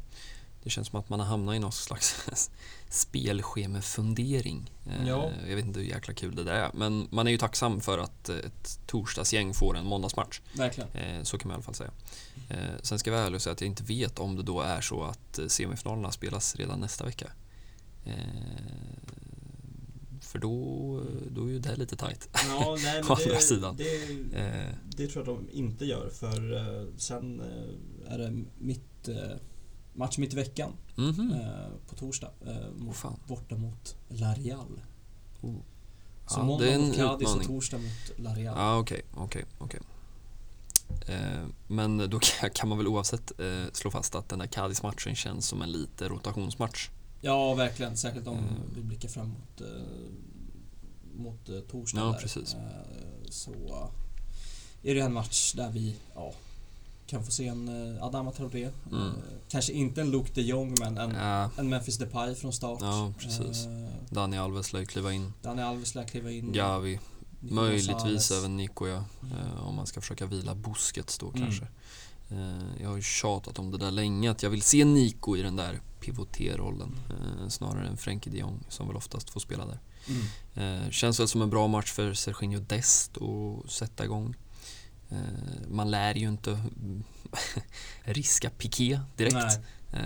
[0.63, 2.17] det känns som att man har hamnat i någon slags
[2.89, 4.71] spelschemafundering.
[4.87, 5.31] Eh, Ja.
[5.49, 7.99] Jag vet inte hur jäkla kul det där är, men man är ju tacksam för
[7.99, 10.41] att ett torsdagsgäng får en måndagsmatch.
[10.55, 11.25] Verkligen.
[11.25, 11.91] Så kan man i alla fall säga.
[12.49, 14.61] Eh, sen ska jag vara ärlig och säga att jag inte vet om det då
[14.61, 17.31] är så att eh, semifinalerna spelas redan nästa vecka.
[18.05, 18.15] Eh,
[20.21, 22.29] för då, då är ju det lite tajt.
[22.33, 23.77] Ja, nej, Å andra sidan.
[23.77, 27.43] Det, det tror jag de inte gör för Sen
[28.09, 29.09] är det mitt,
[29.95, 31.33] match mitt i veckan mhm.
[31.33, 32.31] eh, på torsdag.
[32.77, 33.19] Mot, fan.
[33.29, 34.81] borta mot La Real.
[35.41, 35.57] Oh.
[36.27, 38.55] Så Ja, måndag det mot Cadiz och torsdag mot La Real.
[38.59, 39.81] Ja, okej, okej, okej.
[39.81, 39.92] Eh,
[41.67, 42.19] Men då
[42.55, 46.09] kan- man väl oavsett eh, slå fast att den där Cadiz-matchen känns som en lite
[46.09, 46.89] rotationsmatch.
[47.21, 47.97] Ja, verkligen.
[47.97, 48.49] Särskilt om Mm.
[48.75, 49.67] vi blickar fram mot, eh,
[51.15, 52.01] mot eh, torsdag.
[52.01, 52.55] Ja, precis.
[52.55, 52.61] Eh,
[53.31, 53.53] så
[54.83, 56.33] är det en match där vi ja,
[57.07, 58.69] kan få se en eh, Adama Traoré.
[58.93, 59.07] Mm.
[59.09, 59.13] Eh,
[59.49, 62.79] kanske inte en Luke de Jong, men en, Ja, en Memphis Depay från start.
[62.81, 63.67] Ja, precis.
[63.67, 65.33] Eh, Dani Alves lär kliva in.
[65.43, 66.53] Dani Alves lär kliva in.
[66.53, 66.99] Gavi,
[67.43, 68.31] Nico möjligtvis Gonzalez.
[68.31, 69.05] även Nico ja.
[69.33, 71.41] Eh, Om man ska försöka vila Busquets då Mm.
[71.43, 71.67] kanske.
[72.31, 75.43] Eh, Jag har ju tjatat om det där länge, att jag vill se Nico i
[75.43, 76.95] den där pivoterrollen.
[77.11, 79.81] eh, Snarare än Frenkie de Jong som väl oftast får spela där.
[80.55, 80.83] Mm.
[80.85, 84.35] Eh, Känns väl som en bra match för Serginho Dest att sätta igång.
[85.11, 85.19] Eh,
[85.69, 86.63] Man lär ju inte
[88.05, 89.59] riska Piqué direkt.
[89.93, 90.01] Eh,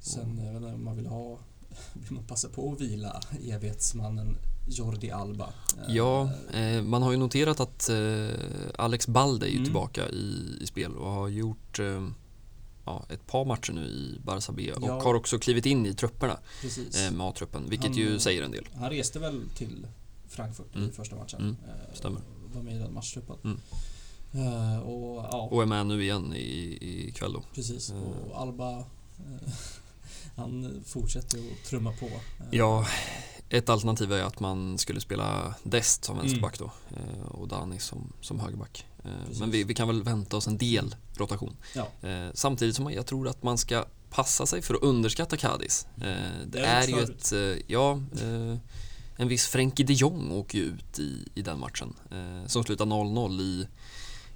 [0.00, 1.38] Sen, jag vet inte om man vill ha...
[1.92, 3.20] Vill man passa på att vila
[3.50, 4.36] evighetsmannen
[4.66, 5.44] Jordi Alba?
[5.88, 8.28] Eh, Ja, eh, man har ju noterat att eh,
[8.78, 9.64] Alex Balde är ju Mm.
[9.64, 12.08] tillbaka i, i spel och har gjort eh,
[12.84, 15.02] ja, ett par matcher nu i Barça B och Ja.
[15.02, 16.96] har också klivit in i trupperna Precis.
[16.96, 18.68] eh, med A-truppen, vilket Han, ju eh, säger en del.
[18.74, 19.86] Han reste väl till
[20.28, 20.88] Frankfurt Mm.
[20.88, 21.40] i första matchen.
[21.40, 22.20] Mm, Eh, stämmer.
[22.54, 23.36] Var med i den matchtruppen.
[23.44, 23.58] Mm.
[24.32, 27.42] Eh, och ja, Och är med nu igen i, i kväll då.
[27.54, 27.90] precis.
[27.90, 27.96] eh.
[27.96, 28.84] Och Alba, eh,
[30.36, 32.06] han fortsätter att trumma på.
[32.06, 32.12] Eh,
[32.50, 32.86] Ja,
[33.48, 38.12] ett alternativ är att man skulle spela Dest som vänsterback då eh, och Dani som,
[38.20, 38.86] som högerback.
[39.04, 39.40] Eh, Precis.
[39.40, 41.56] Men vi, vi kan väl vänta oss en del rotation.
[41.74, 42.08] Ja.
[42.08, 45.86] Eh, Samtidigt som jag tror att man ska passa sig för att underskatta Cadiz.
[45.96, 46.02] Eh,
[46.46, 47.32] Det är ju ett,
[47.66, 48.00] ja,
[49.16, 51.94] en viss Frenkie de Jong åker ju ut i, i den matchen.
[52.46, 53.68] Som slutar 0-0 i,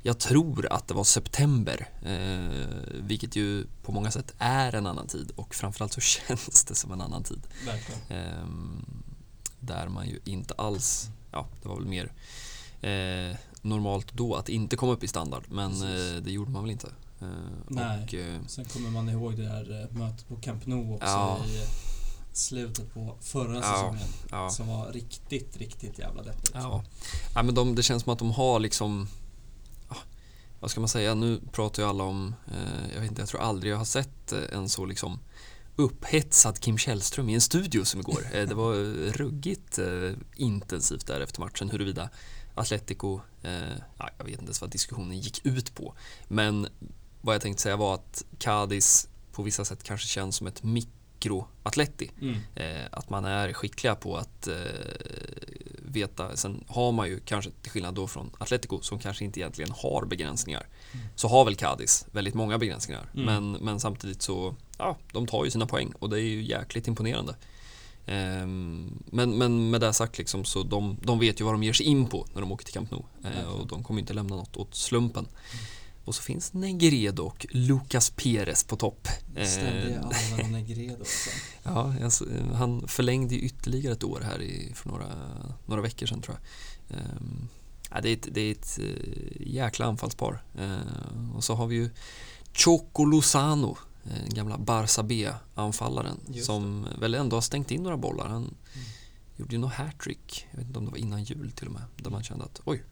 [0.02, 5.06] jag tror att det var september, eh, vilket ju på många sätt är en annan
[5.06, 7.42] tid och framförallt så känns det som en annan tid.
[8.08, 8.84] Ehm,
[9.60, 12.12] där man ju inte alls, ja det var väl mer
[12.80, 16.70] eh, normalt då att inte komma upp i standard men eh, det gjorde man väl
[16.70, 16.86] inte.
[17.20, 17.26] Eh,
[17.68, 18.04] Nej.
[18.04, 19.44] Och, eh, Sen kommer man ihåg det
[19.90, 21.38] eh, mötet på Camp Nou också Ja.
[21.48, 21.68] i eh,
[22.32, 24.08] slutet på förra säsongen.
[24.30, 24.50] ja.
[24.50, 26.50] Som var riktigt, riktigt jävla deppigt.
[26.54, 26.84] Ja.
[27.34, 29.08] ja men de, det känns som att de har liksom
[30.60, 33.40] Vad ska man säga, nu pratar ju alla om eh, Jag vet inte, jag tror
[33.40, 35.18] aldrig jag har sett eh, en så liksom
[35.76, 38.26] upphetsad Kim Källström i en studio som igår.
[38.32, 42.10] Eh, det var eh, ruggigt eh, intensivt där efter matchen huruvida
[42.54, 43.52] Atletico, eh,
[43.98, 45.94] ja, jag vet inte ens vad diskussionen gick ut på.
[46.28, 46.68] Men
[47.20, 52.10] vad jag tänkte säga var att Cadiz på vissa sätt kanske känns som ett mikro-Atleti.
[52.20, 52.36] Mm.
[52.54, 54.48] Eh, att man är skickliga på att
[55.92, 56.36] veta.
[56.36, 60.04] Sen har man ju kanske till skillnad då från Atletico som kanske inte egentligen har
[60.04, 60.66] begränsningar.
[61.14, 63.10] Så har väl Cadiz väldigt många begränsningar.
[63.14, 63.26] Mm.
[63.26, 66.88] Men, men samtidigt så, ja, de tar ju sina poäng och det är ju jäkligt
[66.88, 67.34] imponerande.
[68.06, 71.72] Ehm, men, men med det sagt liksom, så de, de vet ju vad de ger
[71.72, 72.98] sig in på när de åker till Camp Nou.
[73.00, 73.46] Eh, Verkligen.
[73.48, 75.26] och de kommer inte lämna något åt slumpen.
[76.10, 79.08] Och så finns Negredo och Lucas Perez på topp.
[79.36, 81.30] Eh, Negredo alltså.
[81.62, 85.06] Ja, alltså, han förlängde ytterligare ett år här i, för några,
[85.66, 86.98] några veckor sedan tror jag.
[86.98, 87.48] Ehm,
[87.90, 90.42] ja, det är ett, det är ett eh, jäkla anfallspar.
[90.58, 91.90] Ehm, och så har vi ju
[92.54, 98.28] Choco Lozano, den gamla Barça B-anfallaren som väl ändå har stängt in några bollar.
[98.28, 98.54] Han
[99.36, 101.82] gjorde ju något hattrick, jag vet inte om det var innan jul till och med,
[101.96, 102.82] där man kände att oj.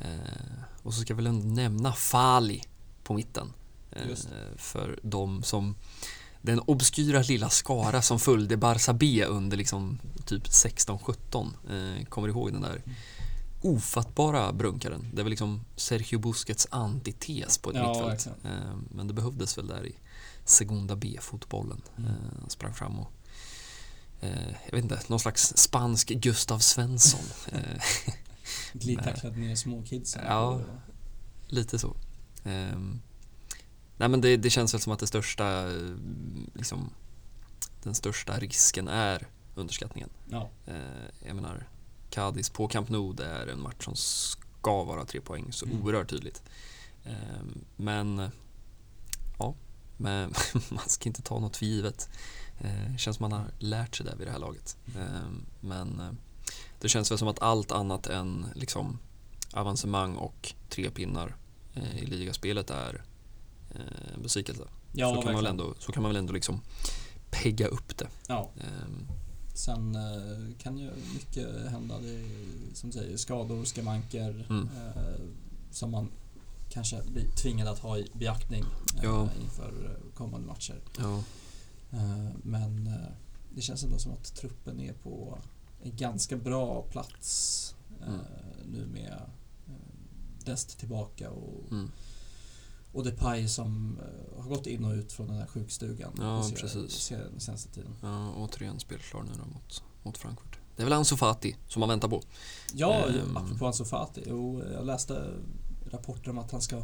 [0.00, 2.62] Eh, och så ska jag väl ändå nämna Fali
[3.02, 3.52] på mitten.
[3.90, 4.16] Eh,
[4.56, 5.74] för de som
[6.42, 12.52] den obskyra lilla skara som följde Barça B under liksom typ 16-17 eh, kommer ihåg
[12.52, 12.82] den där
[13.62, 15.10] ofattbara brunkaren.
[15.14, 18.36] Det var liksom Sergio Busquets antites på ett Ja, mittfält.
[18.90, 19.94] men det behövdes väl där i
[20.44, 21.82] Segunda B-fotbollen.
[21.98, 22.14] Mm.
[22.48, 23.12] Sprang fram och
[24.66, 27.20] jag vet inte, någon slags spansk Gustav Svensson.
[28.72, 30.22] Glidtacklade ner småkidsen.
[30.26, 30.60] Ja.
[31.46, 31.96] Lite så.
[32.44, 33.00] Ehm,
[33.96, 35.64] nej men det, det känns väl som att det största,
[36.54, 36.90] liksom,
[37.82, 40.10] den största risken är underskattningen.
[40.30, 40.50] ja.
[40.66, 40.74] Eh,
[41.26, 41.68] jag menar,
[42.10, 45.82] Cadiz på Camp Nou, det är en match som ska vara tre poäng så Mm.
[45.82, 46.42] oerhört tydligt.
[47.04, 48.30] Ehm, men,
[49.38, 49.54] ja,
[49.96, 50.34] men
[50.70, 52.08] man ska inte ta något för givet.
[52.60, 54.76] Eh, känns som man har lärt sig det vid det här laget.
[54.98, 56.10] Ehm, men eh,
[56.80, 58.98] det känns väl som att allt annat än liksom
[59.52, 61.36] avancemang och tre pinnar
[61.74, 63.04] eh, i ligaspelet är
[63.74, 64.62] eh, en besvikelse.
[64.92, 66.60] Ja, så, kan man väl ändå, så kan man väl ändå liksom
[67.30, 68.08] pegga upp det.
[68.28, 68.50] Ja.
[68.60, 69.06] Ehm,
[69.54, 71.98] Sen eh, kan ju mycket hända.
[71.98, 72.24] Det är,
[72.74, 74.68] som säger, skador, skavanker Mm.
[74.76, 75.20] eh,
[75.70, 76.08] som man
[76.70, 78.64] kanske blir tvingad att ha i beaktning
[78.96, 79.28] eh, Ja.
[79.42, 80.80] inför kommande matcher.
[80.98, 81.22] ja.
[81.92, 82.90] Eh, men
[83.54, 85.38] det känns ändå som att truppen är på
[85.84, 88.20] ganska bra plats eh, Mm.
[88.72, 89.20] nu med
[89.66, 89.72] eh,
[90.44, 91.90] Dest tillbaka och, Mm.
[92.92, 96.48] och Depay som eh, har gått in och ut från den här sjukstugan Ja, på
[96.48, 96.92] se- precis.
[96.92, 97.92] se- den senaste tiden.
[98.02, 100.58] Ja, återigen spelklar nu då mot, mot Frankfurt.
[100.76, 102.22] Det är väl Ansu Fati som man väntar på.
[102.74, 103.36] Ja, Ehm.
[103.36, 104.24] apropå Ansu Fati.
[104.26, 105.30] Jo, jag läste
[105.90, 106.82] rapporter om att han ska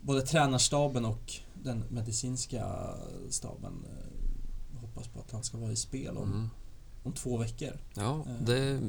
[0.00, 1.32] både tränarstaben och
[1.62, 2.94] den medicinska
[3.30, 6.50] staben eh, hoppas på att han ska vara i spel om, Mm.
[7.06, 7.72] Om två veckor.
[7.94, 8.32] Ja, Eh.
[8.46, 8.80] det...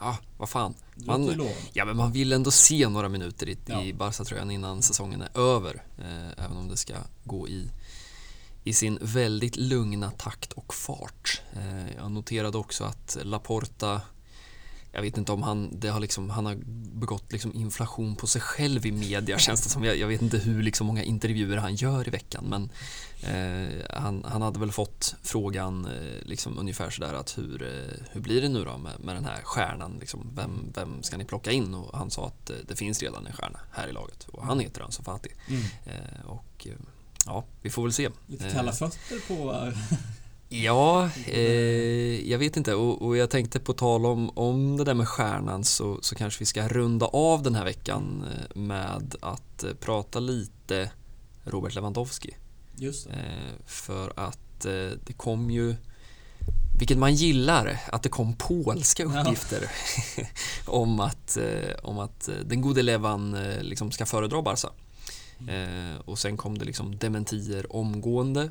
[0.00, 0.74] Ja, vad fan.
[0.94, 1.48] Man-.
[1.72, 3.82] Ja, men man vill ändå se några minuter i, Ja.
[3.82, 5.82] i Barca-tröjan innan säsongen är över.
[5.98, 6.94] Eh, även om det ska
[7.24, 7.70] gå i,
[8.64, 11.42] i sin väldigt lugna takt och fart.
[11.52, 14.00] Eh, jag noterade också att Laporta
[14.92, 16.56] jag vet inte om han, det har liksom, han har
[16.98, 19.84] begått liksom inflation på sig själv i media känns det som.
[19.84, 22.70] Jag, jag vet inte hur liksom många intervjuer han gör i veckan men
[23.22, 28.20] eh, han, han hade väl fått frågan eh, liksom ungefär sådär att hur, eh, hur
[28.20, 29.96] blir det nu då med, med den här stjärnan?
[30.00, 31.74] Liksom, vem, vem ska ni plocka in?
[31.74, 34.60] Och han sa att eh, det finns redan en stjärna här i laget och han
[34.60, 35.30] heter Ansu Fati.
[35.48, 35.62] Mm.
[35.84, 36.72] Eh, och eh,
[37.26, 38.08] ja, vi får väl se.
[38.26, 39.72] Lite kalla fötter på...
[40.48, 44.94] Ja, eh, jag vet inte och, och jag tänkte på tal om, om det där
[44.94, 49.64] med stjärnan så, så kanske vi ska runda av den här veckan eh, med att
[49.64, 50.90] eh, prata lite
[51.44, 52.34] Robert Lewandowski.
[52.76, 53.06] Just.
[53.06, 53.14] Eh,
[53.66, 54.72] för att eh,
[55.06, 55.74] det kom ju,
[56.78, 59.20] vilket man gillar, att det kom polska Ja.
[59.20, 59.70] uppgifter
[60.66, 64.68] om, att, eh, om att den gode Levan liksom ska föredra Barca.
[65.48, 68.50] Eh, och sen kom det liksom dementier omgående.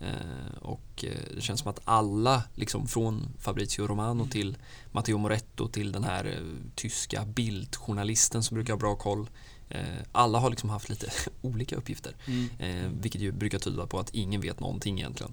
[0.00, 4.56] Eh, och eh, det känns som att alla, liksom från Fabrizio Romano till
[4.92, 9.30] Matteo Moretto till den här eh, tyska bildjournalisten som brukar ha bra koll.
[10.12, 11.10] Alla har liksom haft lite
[11.42, 12.16] olika uppgifter.
[12.26, 13.00] Mm.
[13.00, 15.32] Vilket ju brukar tyda på att ingen vet någonting egentligen.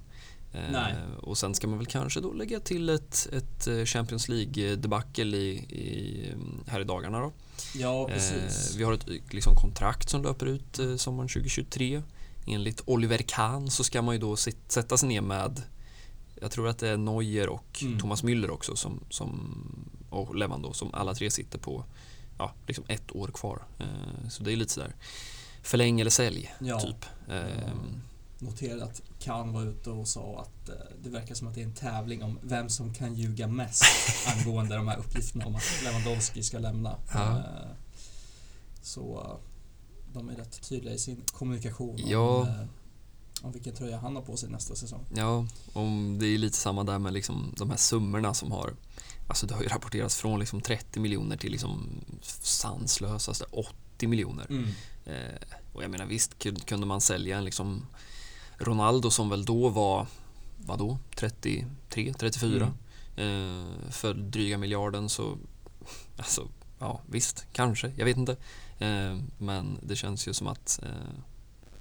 [0.52, 0.94] Nej.
[1.20, 6.30] och sen ska man väl kanske då lägga till ett, ett Champions League-debacle i, i,
[6.32, 7.32] mm, här i dagarna då.
[7.74, 8.74] Ja, precis.
[8.76, 12.02] Vi har ett liksom, kontrakt som löper ut sommaren 2023.
[12.46, 15.62] Enligt Oliver Kahn så ska man ju då sätta sig ner med
[16.40, 17.98] jag tror att det är Neuer och Mm.
[18.00, 19.54] Thomas Müller också som, som,
[20.10, 21.84] och Levan som alla tre sitter på
[22.38, 23.62] ja, liksom ett år kvar.
[23.78, 24.94] Eh, så det är lite sådär
[25.62, 26.80] förläng eller sälj Ja.
[26.80, 27.04] typ.
[27.28, 27.72] Eh,
[28.38, 31.64] Noterade att Kahn var ute och sa att eh, det verkar som att det är
[31.64, 33.84] en tävling om vem som kan ljuga mest
[34.36, 36.96] angående de här uppgifterna om att Lewandowski ska lämna.
[37.14, 37.42] Ja.
[38.82, 39.38] Så
[40.18, 42.18] de är rätt tydliga i sin kommunikation Ja.
[42.36, 42.54] om, eh,
[43.42, 45.04] om vilken tröja han har på sig nästa säsong.
[45.16, 48.74] Ja, om det är lite samma där med liksom de här summorna som har
[49.28, 51.88] Alltså det har ju rapporterats från liksom 30 miljoner till liksom
[52.46, 54.46] sanslösaste 80 miljoner.
[54.50, 54.68] Mm.
[55.06, 55.40] Eh,
[55.72, 57.86] och jag menar visst kun- kunde man sälja en liksom
[58.58, 60.06] Ronaldo som väl då var,
[60.66, 62.72] vadå, 33, 34
[63.16, 65.38] eh, för dryga miljarden så
[66.16, 66.48] alltså
[66.78, 68.36] ja visst, kanske, jag vet inte.
[68.78, 70.88] Eh, men det känns ju som att eh,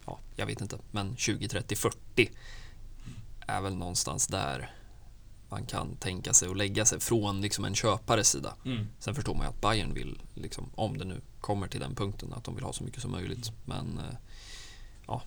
[0.05, 2.31] ja, jag vet inte, men 20, 30, 40
[3.47, 4.71] är väl någonstans där
[5.49, 8.55] man kan tänka sig att lägga sig från liksom en köpares sida.
[8.65, 8.87] Mm.
[8.99, 12.33] Sen förstår man ju att Bayern vill, liksom, om det nu kommer till den punkten,
[12.33, 13.51] att de vill ha så mycket som möjligt.
[13.65, 14.15] Men eh,
[15.07, 15.21] ja,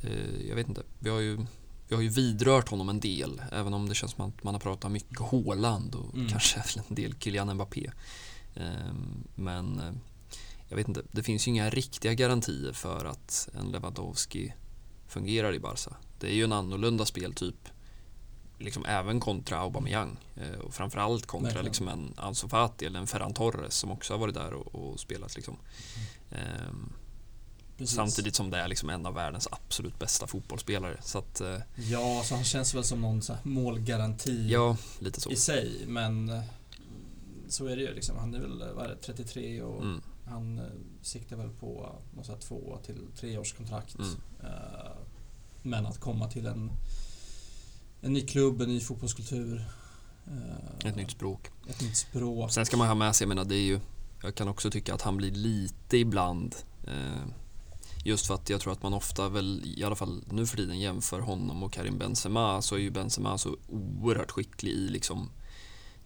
[0.00, 0.08] det,
[0.48, 0.82] jag vet inte.
[0.98, 1.38] Vi har, ju,
[1.88, 4.60] vi har ju vidrört honom en del, även om det känns som att man har
[4.60, 6.28] pratat mycket Haaland och Mm.
[6.28, 7.90] kanske även en del Kylian Mbappé.
[8.54, 9.92] Ehm, men eh,
[10.68, 14.52] jag vet inte, det finns ju inga riktiga garantier för att en Lewandowski
[15.06, 15.96] fungerar i Barca.
[16.18, 17.68] Det är ju en annorlunda speltyp
[18.58, 23.34] liksom även kontra Aubameyang eh, och framförallt kontra liksom en Ansu Fati eller en Ferran
[23.34, 25.56] Torres som också har varit där och, och spelat liksom.
[26.30, 26.92] Ehm,
[27.78, 27.96] Precis.
[27.96, 30.96] samtidigt som det är liksom en av världens absolut bästa fotbollsspelare.
[31.02, 34.76] Så att, eh, Ja, så han känns väl som någon målgaranti ja,
[35.30, 36.42] i sig, men
[37.52, 38.16] så är det ju liksom.
[38.16, 40.64] Han är väl vad är det, 33 och Mm, han eh,
[41.02, 43.94] siktar väl på något så här två till tre års kontrakt.
[43.98, 44.10] Mm.
[44.42, 44.96] Eh,
[45.62, 46.70] Men att komma till en,
[48.00, 49.64] en ny klubb, en ny fotbollskultur.
[50.26, 51.50] eh, ett nytt språk.
[51.68, 52.52] Ett nytt språk.
[52.52, 53.80] Sen ska man ha med sig, jag menar det är ju
[54.22, 56.54] Jag kan också tycka att han blir lite ibland
[56.86, 57.26] eh,
[58.04, 60.80] Just för att jag tror att man ofta väl, i alla fall nu för tiden
[60.80, 65.28] jämför honom och Karim Benzema så är ju Benzema så oerhört skicklig i liksom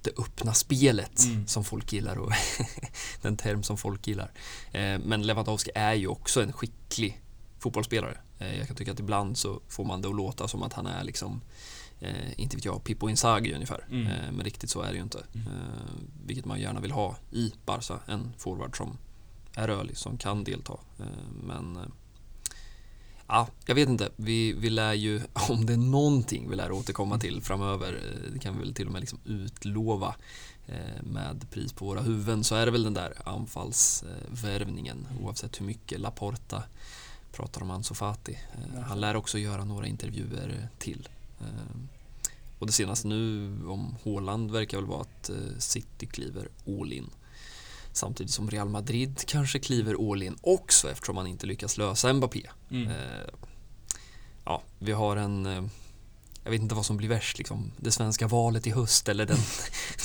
[0.06, 1.46] det öppna spelet Mm.
[1.46, 2.32] som folk gillar och
[3.22, 4.30] den term som folk gillar.
[4.72, 7.22] Eh, men Lewandowski är ju också en skicklig
[7.58, 8.18] fotbollsspelare.
[8.38, 10.86] Eh, jag kan tycka att ibland så får man det att låta som att han
[10.86, 11.40] är liksom
[12.00, 13.86] eh, inte vet jag, Pippo Inzaghi ungefär.
[13.90, 14.06] Mm.
[14.06, 15.22] Eh, men riktigt så är det ju inte.
[15.34, 15.46] Mm.
[15.46, 15.52] Eh,
[16.26, 18.98] vilket man gärna vill ha i Barca, en forward som
[19.54, 20.72] är rörlig, som kan delta.
[20.98, 21.06] Eh,
[21.42, 21.82] men eh,
[23.28, 24.10] Ja, jag vet inte.
[24.16, 28.38] Vi, vi lär ju, om det är någonting vi lär återkomma till framöver, eh, det
[28.38, 30.14] kan vi väl till och med liksom utlova
[30.66, 35.66] eh, med pris på våra huvuden, så är det väl den där anfallsvärvningen oavsett hur
[35.66, 36.62] mycket Laporta
[37.32, 38.38] pratar om Ansu Fati.
[38.54, 41.08] Eh, Han lär också göra några intervjuer till.
[42.58, 47.10] Och det senaste nu om Haaland verkar väl vara att City kliver all in.
[47.96, 52.42] Samtidigt som Real Madrid kanske kliver all in också eftersom man inte lyckas lösa Mbappé.
[52.70, 52.88] Mm.
[52.88, 52.94] Eh,
[54.44, 55.62] ja, vi har en eh,
[56.44, 59.38] jag vet inte vad som blir värst, liksom, det svenska valet i höst eller den,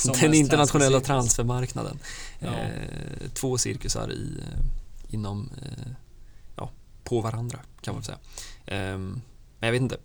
[0.20, 1.98] den internationella transfermarknaden.
[2.38, 2.48] Ja.
[2.48, 5.92] Eh, två cirkusar i, eh, inom, eh,
[6.56, 6.70] ja,
[7.04, 8.18] på varandra kan man väl säga.
[8.66, 9.22] Eh, men
[9.60, 9.98] jag vet inte,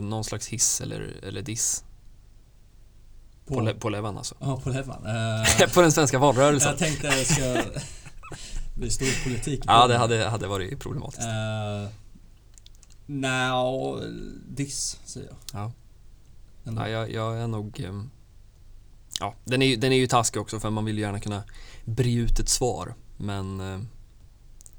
[0.00, 1.84] någon slags hiss eller, eller diss
[3.50, 4.34] på, På, Le, på Levan alltså.
[4.38, 5.06] ja, på Levan.
[5.06, 6.68] Eh, på den svenska valrörelsen.
[6.70, 7.62] jag tänkte det ska
[8.74, 9.62] bli stor politik.
[9.66, 11.22] Ja, det hade, hade varit problematiskt.
[11.22, 11.88] Uh,
[13.06, 13.96] Nja,
[14.48, 15.36] diss säger jag.
[15.52, 15.72] Ja.
[16.76, 17.80] Ja, jag, jag är nog...
[17.80, 18.10] ehm,
[19.20, 21.42] Ja, den är, den är ju taskig också för man vill ju gärna kunna
[21.84, 22.94] bre ut ett svar.
[23.16, 23.78] Men eh,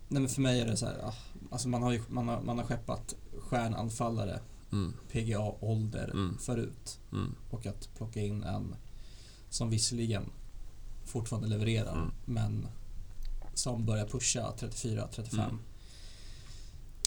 [0.08, 1.14] Nej men för mig är det så här, ah,
[1.52, 4.40] alltså man har ju man har, man har skeppat stjärnanfallare,
[4.72, 6.38] mm, PGA-ålder Mm.
[6.38, 7.00] förut.
[7.12, 8.76] mm, Och att plocka in en
[9.50, 10.30] som visserligen
[11.06, 12.12] fortfarande levererar, Mm.
[12.26, 12.68] men
[13.54, 15.40] som börjar pusha 34-35.
[15.40, 15.60] Mm.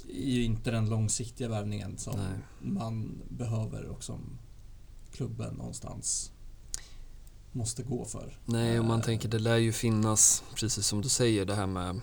[0.08, 2.38] är ju inte den långsiktiga värvningen som Nej.
[2.72, 4.20] man behöver och som
[5.12, 6.30] klubben någonstans
[7.52, 8.38] måste gå för.
[8.44, 11.66] nej, om man Eh, tänker det lär ju finnas, precis som du säger, det här
[11.66, 12.00] med...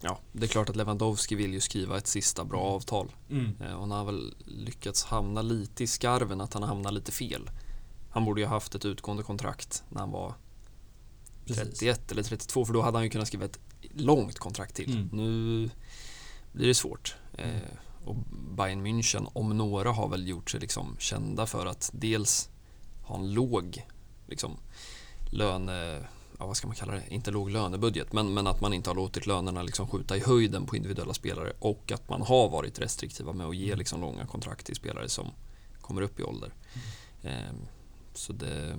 [0.00, 3.12] Ja, det är klart att Lewandowski vill ju skriva ett sista bra avtal.
[3.30, 3.56] Mm.
[3.60, 7.12] Eh, och han har väl lyckats hamna lite i skarven, att han har hamnat lite
[7.12, 7.50] fel.
[8.10, 10.34] Han borde ju ha haft ett utgående kontrakt när han var
[11.44, 11.78] Precis.
[11.78, 13.58] 31 eller 32 för då hade han ju kunnat skriva ett
[13.94, 14.92] långt kontrakt till.
[14.92, 15.08] Mm.
[15.12, 15.70] Nu
[16.52, 17.16] blir det svårt.
[17.38, 17.56] Mm.
[17.56, 17.62] Eh,
[18.04, 18.16] och
[18.56, 22.48] Bayern München, om några, har väl gjort sig liksom kända för att dels
[23.02, 23.86] ha en låg
[24.26, 24.56] liksom,
[25.30, 26.04] löne...
[26.38, 27.02] Ja, vad ska man kalla det?
[27.08, 30.66] Inte låg lönebudget, men, men att man inte har låtit lönerna liksom skjuta i höjden
[30.66, 34.66] på individuella spelare och att man har varit restriktiva med att ge liksom långa kontrakt
[34.66, 35.26] till spelare som
[35.80, 36.54] kommer upp i ålder.
[37.22, 37.54] Eh,
[38.14, 38.78] så det,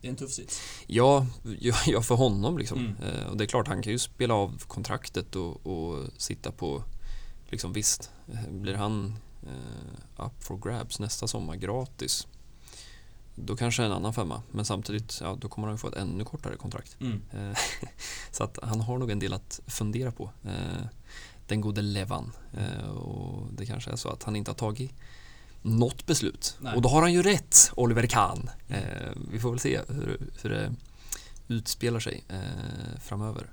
[0.00, 0.62] Det är en tuff sits.
[0.86, 1.26] Ja,
[1.60, 2.78] ja, ja för honom liksom.
[2.78, 2.96] Mm.
[3.02, 6.82] Eh, och det är klart, han kan ju spela av kontraktet och, och sitta på,
[7.48, 12.26] liksom visst, eh, blir han eh, up for grabs nästa sommar gratis,
[13.34, 14.42] då kanske en annan femma.
[14.50, 16.96] Men samtidigt, ja, då kommer han få ett ännu kortare kontrakt.
[17.00, 17.22] Mm.
[17.32, 17.58] Eh,
[18.30, 20.30] så att han har nog en del att fundera på.
[20.44, 20.86] Eh,
[21.46, 22.32] den gode Levan.
[22.52, 24.92] Eh, och det kanske är så att han inte har tagit
[25.62, 26.56] något beslut.
[26.60, 26.74] Nej.
[26.74, 28.50] Och då har han ju rätt, Oliver Kahn.
[29.30, 30.74] Vi får väl se hur, hur det
[31.48, 32.24] utspelar sig
[33.00, 33.50] framöver.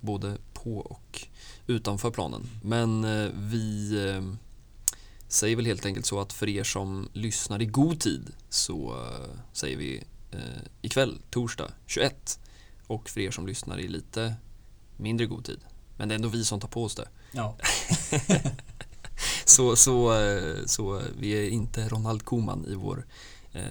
[0.00, 1.26] Både på och
[1.66, 2.48] utanför planen.
[2.62, 3.02] Men
[3.50, 3.92] vi
[5.28, 9.38] säger väl helt enkelt så att för er som lyssnar i god tid så eh,
[9.52, 10.38] säger vi eh,
[10.82, 12.40] ikväll, torsdag 21.
[12.86, 14.34] Och för er som lyssnar i lite
[14.96, 15.60] mindre god tid.
[15.96, 17.08] Men det är ändå vi som tar på oss det.
[17.32, 17.56] Ja,
[19.44, 23.06] Så, så, eh, så vi är inte Ronald Koeman i vår
[23.52, 23.62] eh,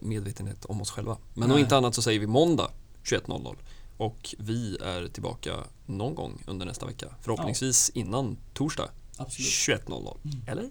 [0.00, 1.16] medvetenhet om oss själva.
[1.34, 1.60] Men om Nej.
[1.60, 2.70] inte annat så säger vi måndag
[3.04, 3.56] 21.00.
[3.96, 5.54] Och vi är tillbaka
[5.86, 7.06] någon gång under nästa vecka.
[7.20, 9.48] Förhoppningsvis innan torsdag absolut.
[9.88, 10.16] 21.00.
[10.46, 10.70] Eller?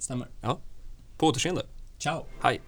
[0.00, 0.28] Stämmer.
[1.18, 1.62] På återseende.
[1.98, 2.26] Ciao!
[2.42, 2.60] Hej!